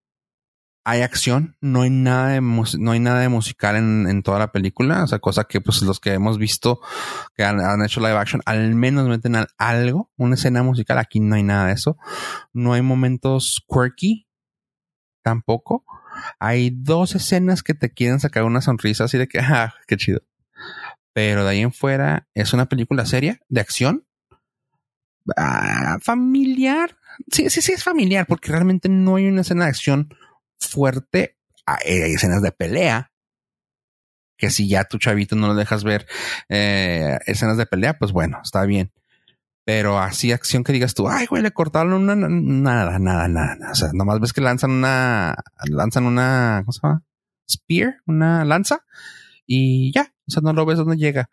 [0.83, 4.51] hay acción, no hay nada de, no hay nada de musical en, en, toda la
[4.51, 6.81] película, o sea, cosa que pues los que hemos visto
[7.33, 11.35] que han, han, hecho live action al menos meten algo, una escena musical, aquí no
[11.35, 11.97] hay nada de eso,
[12.53, 14.27] no hay momentos quirky,
[15.23, 15.85] tampoco,
[16.39, 20.21] hay dos escenas que te quieren sacar una sonrisa así de que, ah, qué chido,
[21.13, 24.05] pero de ahí en fuera es una película seria de acción,
[25.37, 26.97] ah, familiar,
[27.31, 30.09] sí, sí, sí es familiar, porque realmente no hay una escena de acción
[30.59, 31.37] fuerte.
[31.65, 33.11] Hay escenas de pelea.
[34.37, 36.05] Que si ya tu chavito no lo dejas ver
[36.49, 38.91] eh, escenas de pelea, pues bueno, está bien.
[39.65, 43.75] Pero así acción que digas tú, ay, güey, le cortaron una, nada, nada, nada, O
[43.75, 45.35] sea, nomás ves que lanzan una,
[45.65, 47.03] lanzan una, ¿cómo se llama?
[47.49, 48.85] Spear, una lanza
[49.47, 50.13] y ya.
[50.27, 51.29] O sea, no lo ves donde llega.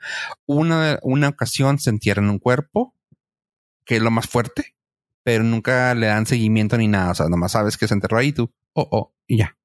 [0.46, 2.94] Una, una ocasión se entierra en un cuerpo,
[3.84, 4.74] que es lo más fuerte,
[5.22, 7.10] pero nunca le dan seguimiento ni nada.
[7.12, 9.56] O sea, nomás sabes que se enterró ahí tú oh, oh, y ya.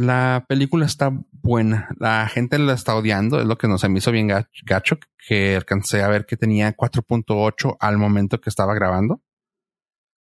[0.00, 1.88] La película está buena.
[1.98, 3.40] La gente la está odiando.
[3.40, 7.76] Es lo que nos me hizo bien gacho, que alcancé a ver que tenía 4.8
[7.78, 9.20] al momento que estaba grabando.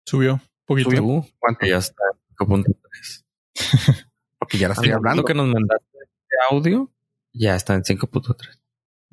[0.05, 0.41] Subió.
[0.65, 0.89] Poquito.
[0.89, 1.25] ¿Subió?
[1.39, 1.65] ¿Cuánto?
[1.65, 2.03] Ya está.
[2.39, 3.25] 5.3.
[4.39, 5.21] Porque ya la estoy hablando.
[5.21, 6.91] Lo que nos mandaste de audio
[7.33, 8.35] ya está en 5.3.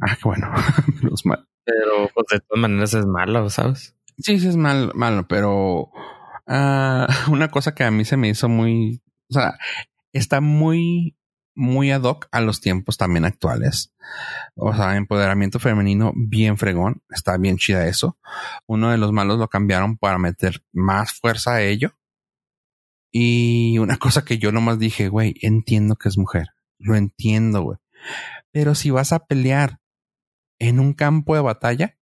[0.01, 0.51] Ah, qué bueno.
[1.03, 1.47] Menos mal.
[1.65, 3.95] Pero pues de todas maneras es malo, ¿sabes?
[4.17, 5.93] Sí, sí es mal, malo, pero
[6.49, 9.59] Ah, una cosa que a mí se me hizo muy, o sea,
[10.13, 11.17] está muy,
[11.55, 13.93] muy ad hoc a los tiempos también actuales.
[14.55, 17.03] O sea, empoderamiento femenino bien fregón.
[17.11, 18.19] Está bien chida eso.
[18.67, 21.93] Uno de los malos lo cambiaron para meter más fuerza a ello.
[23.11, 26.49] Y una cosa que yo nomás dije, güey, entiendo que es mujer.
[26.79, 27.79] Lo entiendo, güey.
[28.53, 29.81] Pero si vas a pelear
[30.59, 31.99] en un campo de batalla,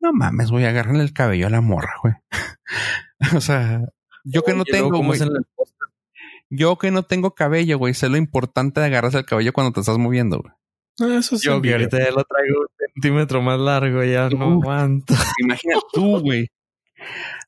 [0.00, 2.14] no mames, voy a agarrarle el cabello a la morra, güey.
[3.36, 3.82] o sea,
[4.24, 5.20] yo que no tengo, güey.
[6.54, 9.80] Yo que no tengo cabello, güey, sé lo importante de agarrarse el cabello cuando te
[9.80, 10.52] estás moviendo, güey.
[11.00, 11.46] Ah, eso sí.
[11.46, 15.14] Yo que ahorita ya lo traigo un centímetro más largo, ya no aguanto.
[15.40, 16.48] Imagínate tú, güey.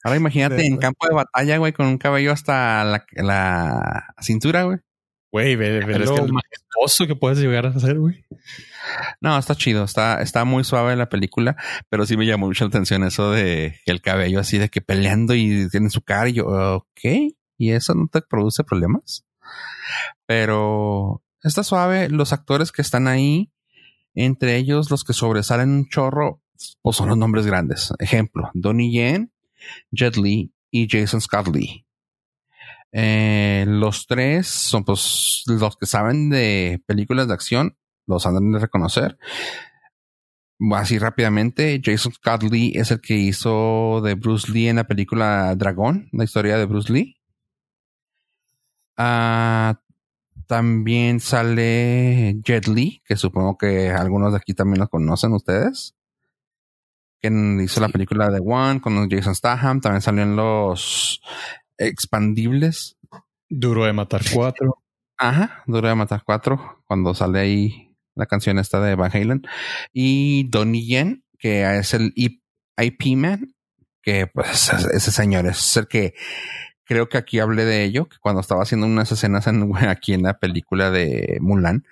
[0.03, 4.79] Ahora imagínate en campo de batalla, güey, con un cabello hasta la, la cintura, güey.
[5.31, 8.25] Güey, ve, ve, lo majestuoso que puedes llegar a hacer, güey.
[9.21, 11.57] No, está chido, está, está muy suave la película,
[11.91, 15.69] pero sí me llamó mucha atención eso de el cabello así de que peleando y
[15.69, 19.25] tiene su cara y yo, ok, ¿y eso no te produce problemas?
[20.27, 23.53] Pero está suave, los actores que están ahí,
[24.15, 26.43] entre ellos los que sobresalen un chorro,
[26.83, 27.93] pues son los nombres grandes.
[27.99, 29.33] Ejemplo, Donnie Yen,
[29.91, 31.87] Jet Li y Jason Scott Lee.
[32.93, 37.77] Eh, los tres son pues los que saben de películas de acción
[38.07, 39.19] los han de reconocer.
[40.73, 45.55] Así rápidamente, Jason Scott Lee es el que hizo de Bruce Lee en la película
[45.57, 47.17] Dragón, la historia de Bruce Lee.
[48.97, 49.81] Ah,
[50.47, 55.95] también sale Jet Li, que supongo que algunos de aquí también lo conocen ustedes.
[57.21, 57.31] Que
[57.63, 59.81] hizo la película de One con Jason Statham.
[59.81, 61.21] También salió en los
[61.79, 62.97] expandibles.
[63.49, 64.79] Duro de matar cuatro.
[65.17, 66.83] Ajá, Duro de matar cuatro.
[66.87, 69.43] Cuando sale ahí la canción esta de Van Halen.
[69.93, 73.55] Y Donnie Yen, que es el IP Man,
[74.03, 76.15] que pues ese señor es el que
[76.85, 80.23] creo que aquí hablé de ello, que cuando estaba haciendo unas escenas en, aquí en
[80.23, 81.85] la película de Mulan,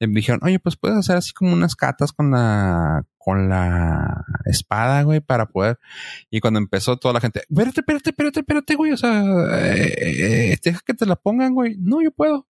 [0.00, 5.02] me dijeron, oye, pues puedes hacer así como unas catas con la, con la espada,
[5.02, 5.78] güey, para poder.
[6.30, 10.58] Y cuando empezó toda la gente, espérate, espérate, espérate, espérate, güey, o sea, eh, eh,
[10.62, 11.76] deja que te la pongan, güey.
[11.78, 12.46] No, yo puedo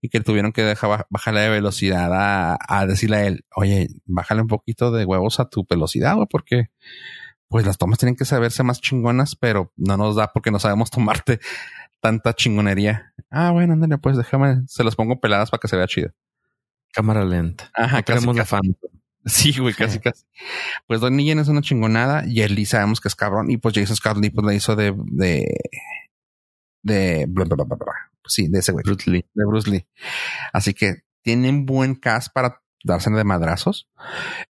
[0.00, 4.48] y que tuvieron que dejar bajarle de velocidad a, decirle a él, oye, bájale un
[4.48, 6.68] poquito de huevos a tu velocidad, güey, porque
[7.54, 10.90] pues las tomas tienen que saberse más chingonas, pero no nos da porque no sabemos
[10.90, 11.38] tomarte
[12.00, 13.14] tanta chingonería.
[13.30, 16.10] Ah, bueno, ándale, pues déjame, se las pongo peladas para que se vea chido.
[16.92, 17.70] Cámara lenta.
[17.72, 18.62] Ajá, casi, la fan.
[19.24, 20.24] Sí, güey, casi, casi.
[20.88, 23.94] Pues Don Yen es una chingonada y Lee sabemos que es cabrón y pues Jason
[23.94, 25.46] Scott Lee pues la hizo de, de,
[26.82, 27.76] de, bla, bla, bla,
[28.26, 28.82] sí, de ese güey.
[28.82, 29.24] Bruce Lee.
[29.32, 29.86] De Bruce Lee.
[30.52, 33.88] Así que tienen buen cast para darse de madrazos.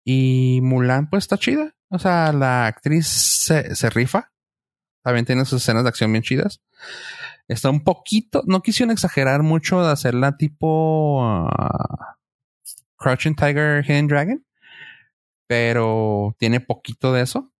[0.03, 1.75] Y Mulan, pues está chida.
[1.89, 4.31] O sea, la actriz se, rifa.
[5.01, 6.61] También tiene sus escenas de acción bien chidas.
[7.47, 11.47] Está un poquito, no quisieron exagerar mucho de hacerla tipo uh,
[12.97, 14.45] Crouching Tiger, Hidden Dragon,
[15.47, 17.51] pero tiene poquito de eso.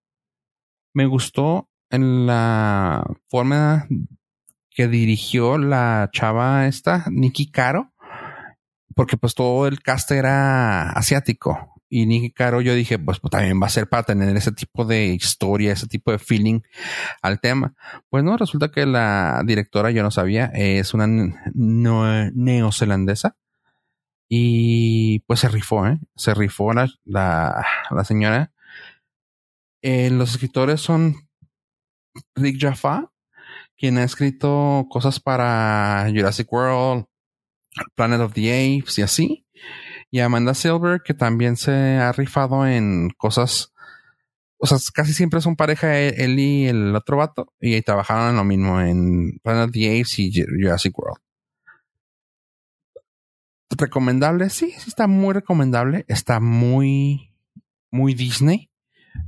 [0.92, 3.86] Me gustó en la forma
[4.70, 7.92] que dirigió la chava esta, Nikki Caro,
[8.96, 13.60] porque pues todo el cast era asiático y Nicky Caro, yo dije, pues, pues, también
[13.62, 16.60] va a ser para tener ese tipo de historia, ese tipo de feeling
[17.22, 17.74] al tema.
[18.10, 21.06] Pues no, resulta que la directora, yo no sabía, es una
[21.54, 23.36] neozelandesa.
[24.28, 26.00] Y pues se rifó, ¿eh?
[26.16, 28.52] Se rifó la, la, señora.
[29.82, 31.14] Eh, los escritores son
[32.34, 33.12] Rick Jaffa,
[33.76, 37.06] quien ha escrito cosas para Jurassic World,
[37.94, 39.46] Planet of the Apes y así.
[40.10, 43.72] Y Amanda Silver, que también se ha rifado en cosas.
[44.58, 47.52] O sea, casi siempre son pareja e-, él y el otro vato.
[47.60, 51.20] Y trabajaron en lo mismo en Planet of the Apes y Jurassic World.
[53.70, 56.04] Recomendable, sí, sí está muy recomendable.
[56.08, 57.34] Está muy,
[57.90, 58.70] muy Disney.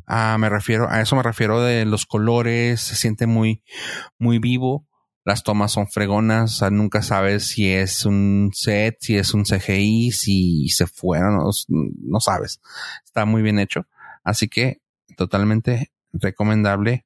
[0.06, 3.62] Ah, me refiero, a eso me refiero de los colores, se siente muy,
[4.18, 4.87] muy vivo.
[5.28, 9.44] Las tomas son fregonas, o sea, nunca sabes si es un set, si es un
[9.44, 12.62] CGI, si se fueron, no, no sabes.
[13.04, 13.86] Está muy bien hecho.
[14.24, 14.80] Así que
[15.18, 17.04] totalmente recomendable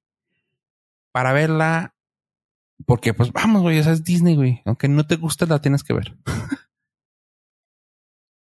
[1.11, 1.97] para verla.
[2.87, 4.63] Porque, pues vamos, güey, esa es Disney, güey.
[4.67, 6.17] Aunque no te guste, la tienes que ver.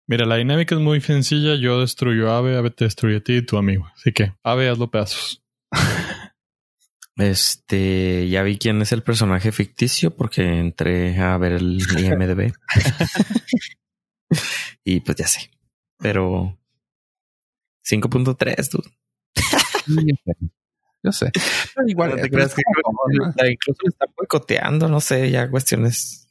[0.06, 1.56] Mira, la dinámica es muy sencilla.
[1.56, 3.88] Yo destruyo a Ave, Ave te destruye a ti y tu amigo.
[3.96, 5.44] Así que, Ave, hazlo pedazos.
[7.16, 12.54] Este, ya vi quién es el personaje ficticio porque entré a ver el IMDB.
[14.84, 15.52] y pues ya sé.
[16.00, 16.58] Pero
[17.86, 18.90] 5.3, dude.
[21.04, 21.32] Yo sé.
[21.86, 22.62] igual, te creas que
[23.50, 26.23] incluso le está boicoteando, no sé, ya cuestiones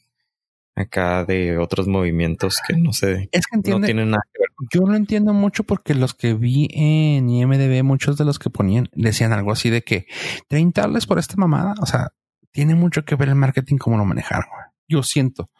[0.75, 3.29] acá de otros movimientos que no sé.
[3.33, 4.49] Es que no tienen nada que ver.
[4.73, 8.89] Yo lo entiendo mucho porque los que vi en IMDB, muchos de los que ponían,
[8.93, 10.07] decían algo así de que
[10.49, 11.75] 30 dólares por esta mamada.
[11.81, 12.13] O sea,
[12.51, 14.47] tiene mucho que ver el marketing, cómo lo manejaron.
[14.89, 15.51] Yo siento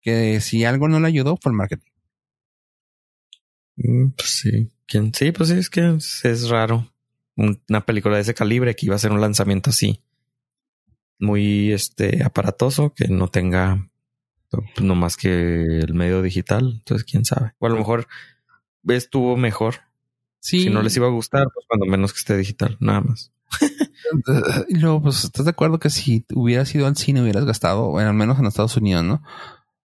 [0.00, 1.90] que si algo no le ayudó fue el marketing.
[3.76, 4.70] Mm, pues sí.
[4.86, 5.12] ¿Quién?
[5.12, 6.92] Sí, pues sí, es que es raro.
[7.36, 10.00] Una película de ese calibre que iba a ser un lanzamiento así
[11.18, 13.88] muy este aparatoso que no tenga
[14.50, 16.74] pues no más que el medio digital.
[16.78, 17.52] Entonces, quién sabe.
[17.58, 18.06] O a lo mejor
[18.86, 19.76] estuvo mejor.
[20.40, 20.62] Sí.
[20.62, 23.32] Si no les iba a gustar, pues cuando menos que esté digital, nada más.
[24.68, 28.10] y luego, pues, ¿estás de acuerdo que si hubieras ido al cine hubieras gastado, bueno,
[28.10, 29.22] al menos en Estados Unidos, ¿no?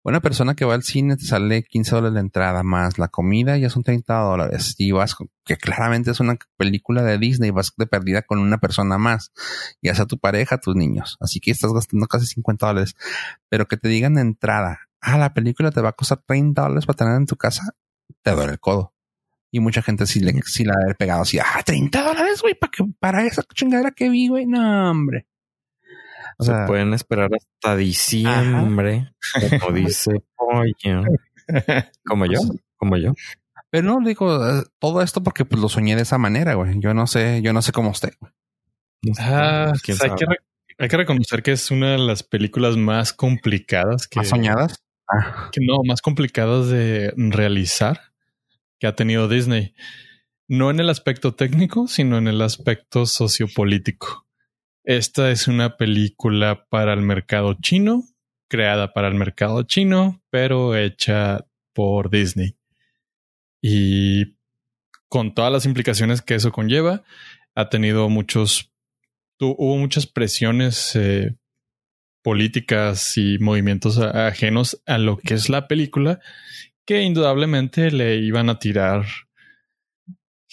[0.01, 3.57] Una persona que va al cine te sale 15 dólares la entrada más la comida
[3.57, 4.75] ya son 30 dólares.
[4.77, 8.97] Y vas, que claramente es una película de Disney, vas de perdida con una persona
[8.97, 9.33] más,
[9.81, 11.17] ya sea tu pareja, tus niños.
[11.19, 12.95] Así que estás gastando casi 50 dólares.
[13.49, 16.85] Pero que te digan de entrada, ah, la película te va a costar 30 dólares
[16.85, 17.63] para tener en tu casa,
[18.21, 18.93] te duele el codo.
[19.51, 22.71] Y mucha gente sí, le, sí la ha pegado así, ah, 30 dólares, güey, para,
[22.99, 24.45] para esa chingadera que vi, güey.
[24.45, 25.27] No, hombre.
[26.39, 29.11] O sea, se pueden esperar hasta diciembre,
[29.59, 31.03] como dice pollo.
[32.05, 32.39] Como yo,
[32.77, 33.13] como yo.
[33.71, 36.79] Pero no digo eh, todo esto porque pues lo soñé de esa manera, güey.
[36.79, 38.13] Yo no sé, yo no sé cómo usted.
[39.19, 39.93] Ah, hay, que
[40.77, 44.19] hay, que reconocer que es una de las películas más complicadas que.
[44.19, 44.83] ¿Más soñadas?
[45.11, 45.49] Ah.
[45.51, 47.99] Que no, más complicadas de realizar
[48.79, 49.73] que ha tenido Disney.
[50.47, 54.28] No en el aspecto técnico, sino en el aspecto sociopolítico.
[54.83, 58.03] Esta es una película para el mercado chino,
[58.47, 62.55] creada para el mercado chino, pero hecha por Disney.
[63.61, 64.37] Y
[65.09, 67.03] con todas las implicaciones que eso conlleva,
[67.55, 68.71] ha tenido muchos,
[69.39, 71.35] hubo muchas presiones eh,
[72.21, 76.19] políticas y movimientos ajenos a lo que es la película,
[76.85, 79.05] que indudablemente le iban a tirar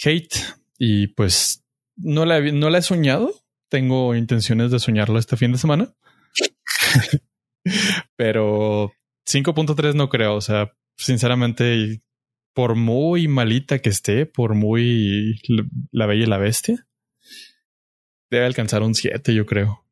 [0.04, 0.36] hate.
[0.78, 1.64] Y pues
[1.96, 3.32] no la, no la he soñado,
[3.68, 5.94] tengo intenciones de soñarlo este fin de semana.
[8.16, 8.92] Pero
[9.26, 10.34] 5.3 no creo.
[10.34, 12.02] O sea, sinceramente,
[12.54, 15.40] por muy malita que esté, por muy
[15.90, 16.86] la bella y la bestia,
[18.30, 19.84] debe alcanzar un 7, yo creo.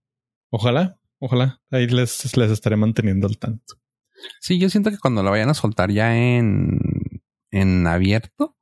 [0.51, 1.61] Ojalá, ojalá.
[1.71, 3.75] Ahí les, les estaré manteniendo al tanto.
[4.41, 6.79] Sí, yo siento que cuando la vayan a soltar ya en,
[7.51, 8.57] en abierto,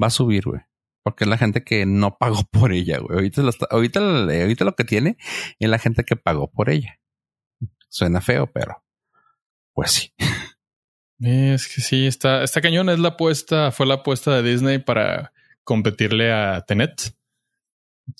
[0.00, 0.60] va a subir, güey
[1.02, 3.16] porque es la gente que no pagó por ella, güey.
[3.16, 5.16] Ahorita lo, ahorita, ahorita lo que tiene
[5.58, 6.98] es la gente que pagó por ella.
[7.88, 8.84] Suena feo, pero
[9.72, 10.12] pues sí.
[11.22, 12.88] Es que sí, está cañón.
[12.88, 17.14] Es la apuesta, fue la apuesta de Disney para competirle a Tenet,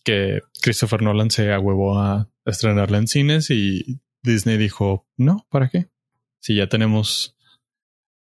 [0.05, 5.89] que Christopher Nolan se ahuevó a estrenarla en cines y Disney dijo, no, ¿para qué?
[6.41, 7.37] Si ya tenemos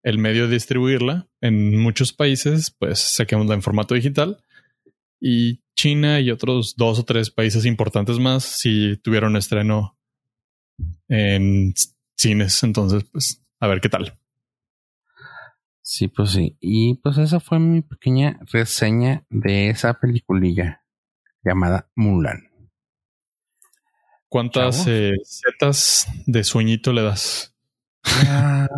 [0.05, 4.45] el medio de distribuirla en muchos países, pues saquémosla en formato digital.
[5.19, 9.97] Y China y otros dos o tres países importantes más si tuvieron estreno
[11.09, 11.73] en
[12.17, 12.63] cines.
[12.63, 14.17] Entonces, pues, a ver qué tal.
[15.81, 16.57] Sí, pues sí.
[16.61, 20.83] Y pues esa fue mi pequeña reseña de esa peliculilla
[21.43, 22.51] llamada Mulan.
[24.29, 27.55] ¿Cuántas eh, setas de sueñito le das?
[28.05, 28.69] Ah,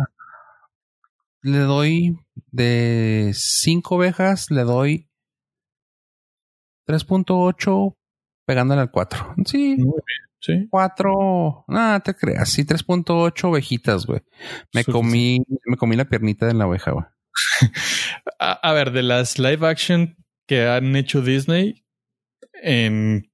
[1.41, 2.17] le doy
[2.51, 5.09] de cinco ovejas, le doy
[6.87, 7.95] 3.8
[8.45, 9.35] pegándole al 4.
[9.45, 9.77] Sí.
[10.39, 10.67] Sí.
[10.69, 12.49] 4, nada, te creas.
[12.49, 14.21] Sí, 3.8 ovejitas, güey.
[14.73, 17.05] Me comí, me comí la piernita de la oveja, güey.
[18.39, 20.15] a, ver, de las live action
[20.47, 21.83] que han hecho Disney,
[22.53, 23.29] en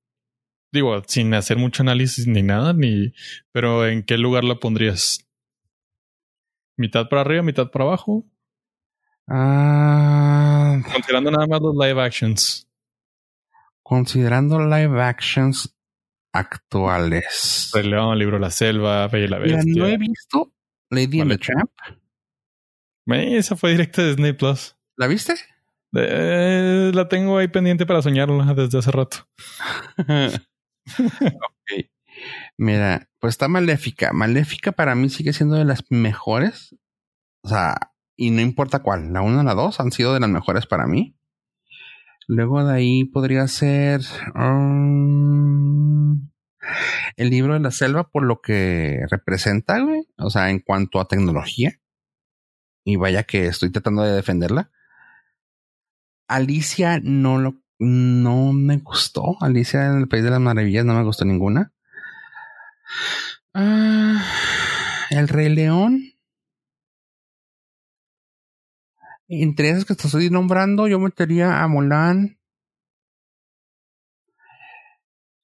[0.74, 3.14] digo, sin hacer mucho análisis ni nada, ni,
[3.52, 5.23] pero ¿en qué lugar la pondrías?
[6.76, 8.26] ¿Mitad para arriba, mitad para abajo?
[9.28, 12.68] Ah, Considerando nada más los live actions.
[13.84, 15.76] Considerando live actions
[16.34, 17.72] actuales.
[17.76, 19.74] El León, Libro La Selva, Bella y la Bestia.
[19.76, 20.52] no he visto
[20.90, 21.72] Lady and the Tramp.
[23.06, 24.76] Esa fue directa de Disney Plus.
[24.96, 25.36] ¿La viste?
[25.96, 29.18] Eh, la tengo ahí pendiente para soñarla desde hace rato.
[32.58, 34.14] Mira, pues está Maléfica.
[34.14, 36.76] Maléfica para mí sigue siendo de las mejores.
[37.42, 40.30] O sea, y no importa cuál, la una o la dos han sido de las
[40.30, 41.16] mejores para mí.
[42.28, 44.02] Luego de ahí podría ser
[44.36, 46.30] um,
[47.18, 50.08] el libro de la selva por lo que representa, güey.
[50.18, 51.80] O sea, en cuanto a tecnología.
[52.86, 54.72] Y vaya que estoy tratando de defenderla.
[56.28, 59.36] Alicia no lo no me gustó.
[59.42, 61.74] Alicia en el País de las Maravillas no me gustó ninguna.
[63.54, 64.24] Ah,
[65.10, 66.14] el Rey León.
[69.28, 72.40] Entre esas que te estoy nombrando, yo metería a Mulan.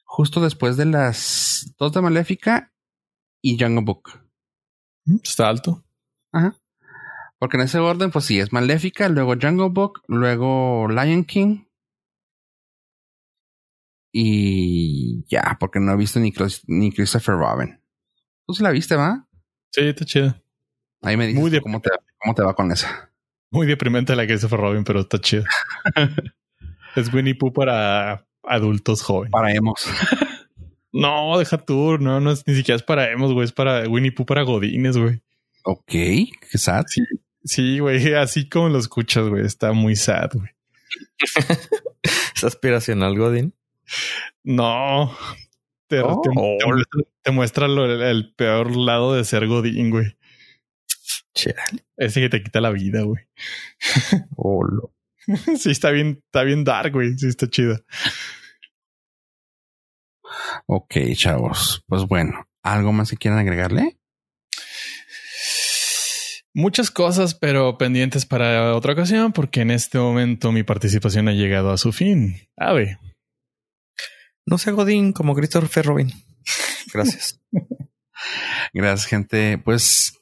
[0.03, 2.73] Justo después de las dos de Maléfica
[3.41, 4.19] y Jungle Book.
[5.05, 5.83] Mm, está alto.
[6.31, 6.55] Ajá.
[7.39, 11.63] Porque en ese orden, pues sí, es Maléfica, luego Jungle Book, luego Lion King.
[14.11, 16.33] Y ya, porque no he visto ni,
[16.67, 17.79] ni Christopher Robin.
[18.45, 19.27] ¿Tú sí la viste, va?
[19.71, 20.35] Sí, está chido.
[21.01, 23.11] Ahí me dices Muy cómo, te, cómo te va con esa.
[23.51, 25.43] Muy deprimente la Christopher Robin, pero está chido.
[26.95, 29.31] es Winnie Pooh para adultos jóvenes.
[29.31, 29.85] Para emos.
[30.91, 31.97] no, deja tú.
[31.99, 33.45] No, no es ni siquiera es para emos, güey.
[33.45, 35.21] Es para Winnie Pooh para godines, güey.
[35.63, 36.85] Ok, qué sad.
[37.43, 38.13] Sí, güey.
[38.15, 39.45] Así como lo escuchas, güey.
[39.45, 40.49] Está muy sad, güey.
[42.35, 43.53] ¿Es aspiracional, Godín?
[44.43, 45.15] No.
[45.87, 46.21] Te, oh.
[47.31, 50.17] muestra, el, peor lado de ser Godín, güey.
[51.97, 53.23] Ese que te quita la vida, güey.
[54.35, 54.63] Oh,
[55.57, 57.17] sí, está bien, está bien dark, güey.
[57.17, 57.79] Sí, está chido.
[60.65, 61.83] Ok, chavos.
[61.87, 63.97] Pues bueno, ¿algo más que quieran agregarle?
[66.53, 71.71] Muchas cosas, pero pendientes para otra ocasión, porque en este momento mi participación ha llegado
[71.71, 72.35] a su fin.
[72.57, 72.97] Ave.
[74.45, 76.11] No sea Godín como Christopher Robin.
[76.93, 77.39] Gracias.
[78.73, 79.57] Gracias, gente.
[79.57, 80.13] Pues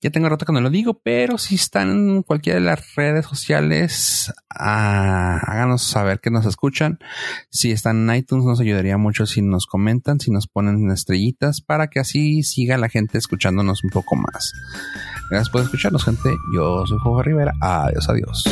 [0.00, 3.26] ya tengo rato que no lo digo, pero si están en cualquiera de las redes
[3.26, 6.98] sociales, ah, háganos saber que nos escuchan.
[7.50, 11.88] Si están en iTunes, nos ayudaría mucho si nos comentan, si nos ponen estrellitas, para
[11.88, 14.52] que así siga la gente escuchándonos un poco más.
[15.30, 16.30] Gracias por escucharnos, gente.
[16.54, 17.52] Yo soy Juego Rivera.
[17.60, 18.44] Adiós, adiós.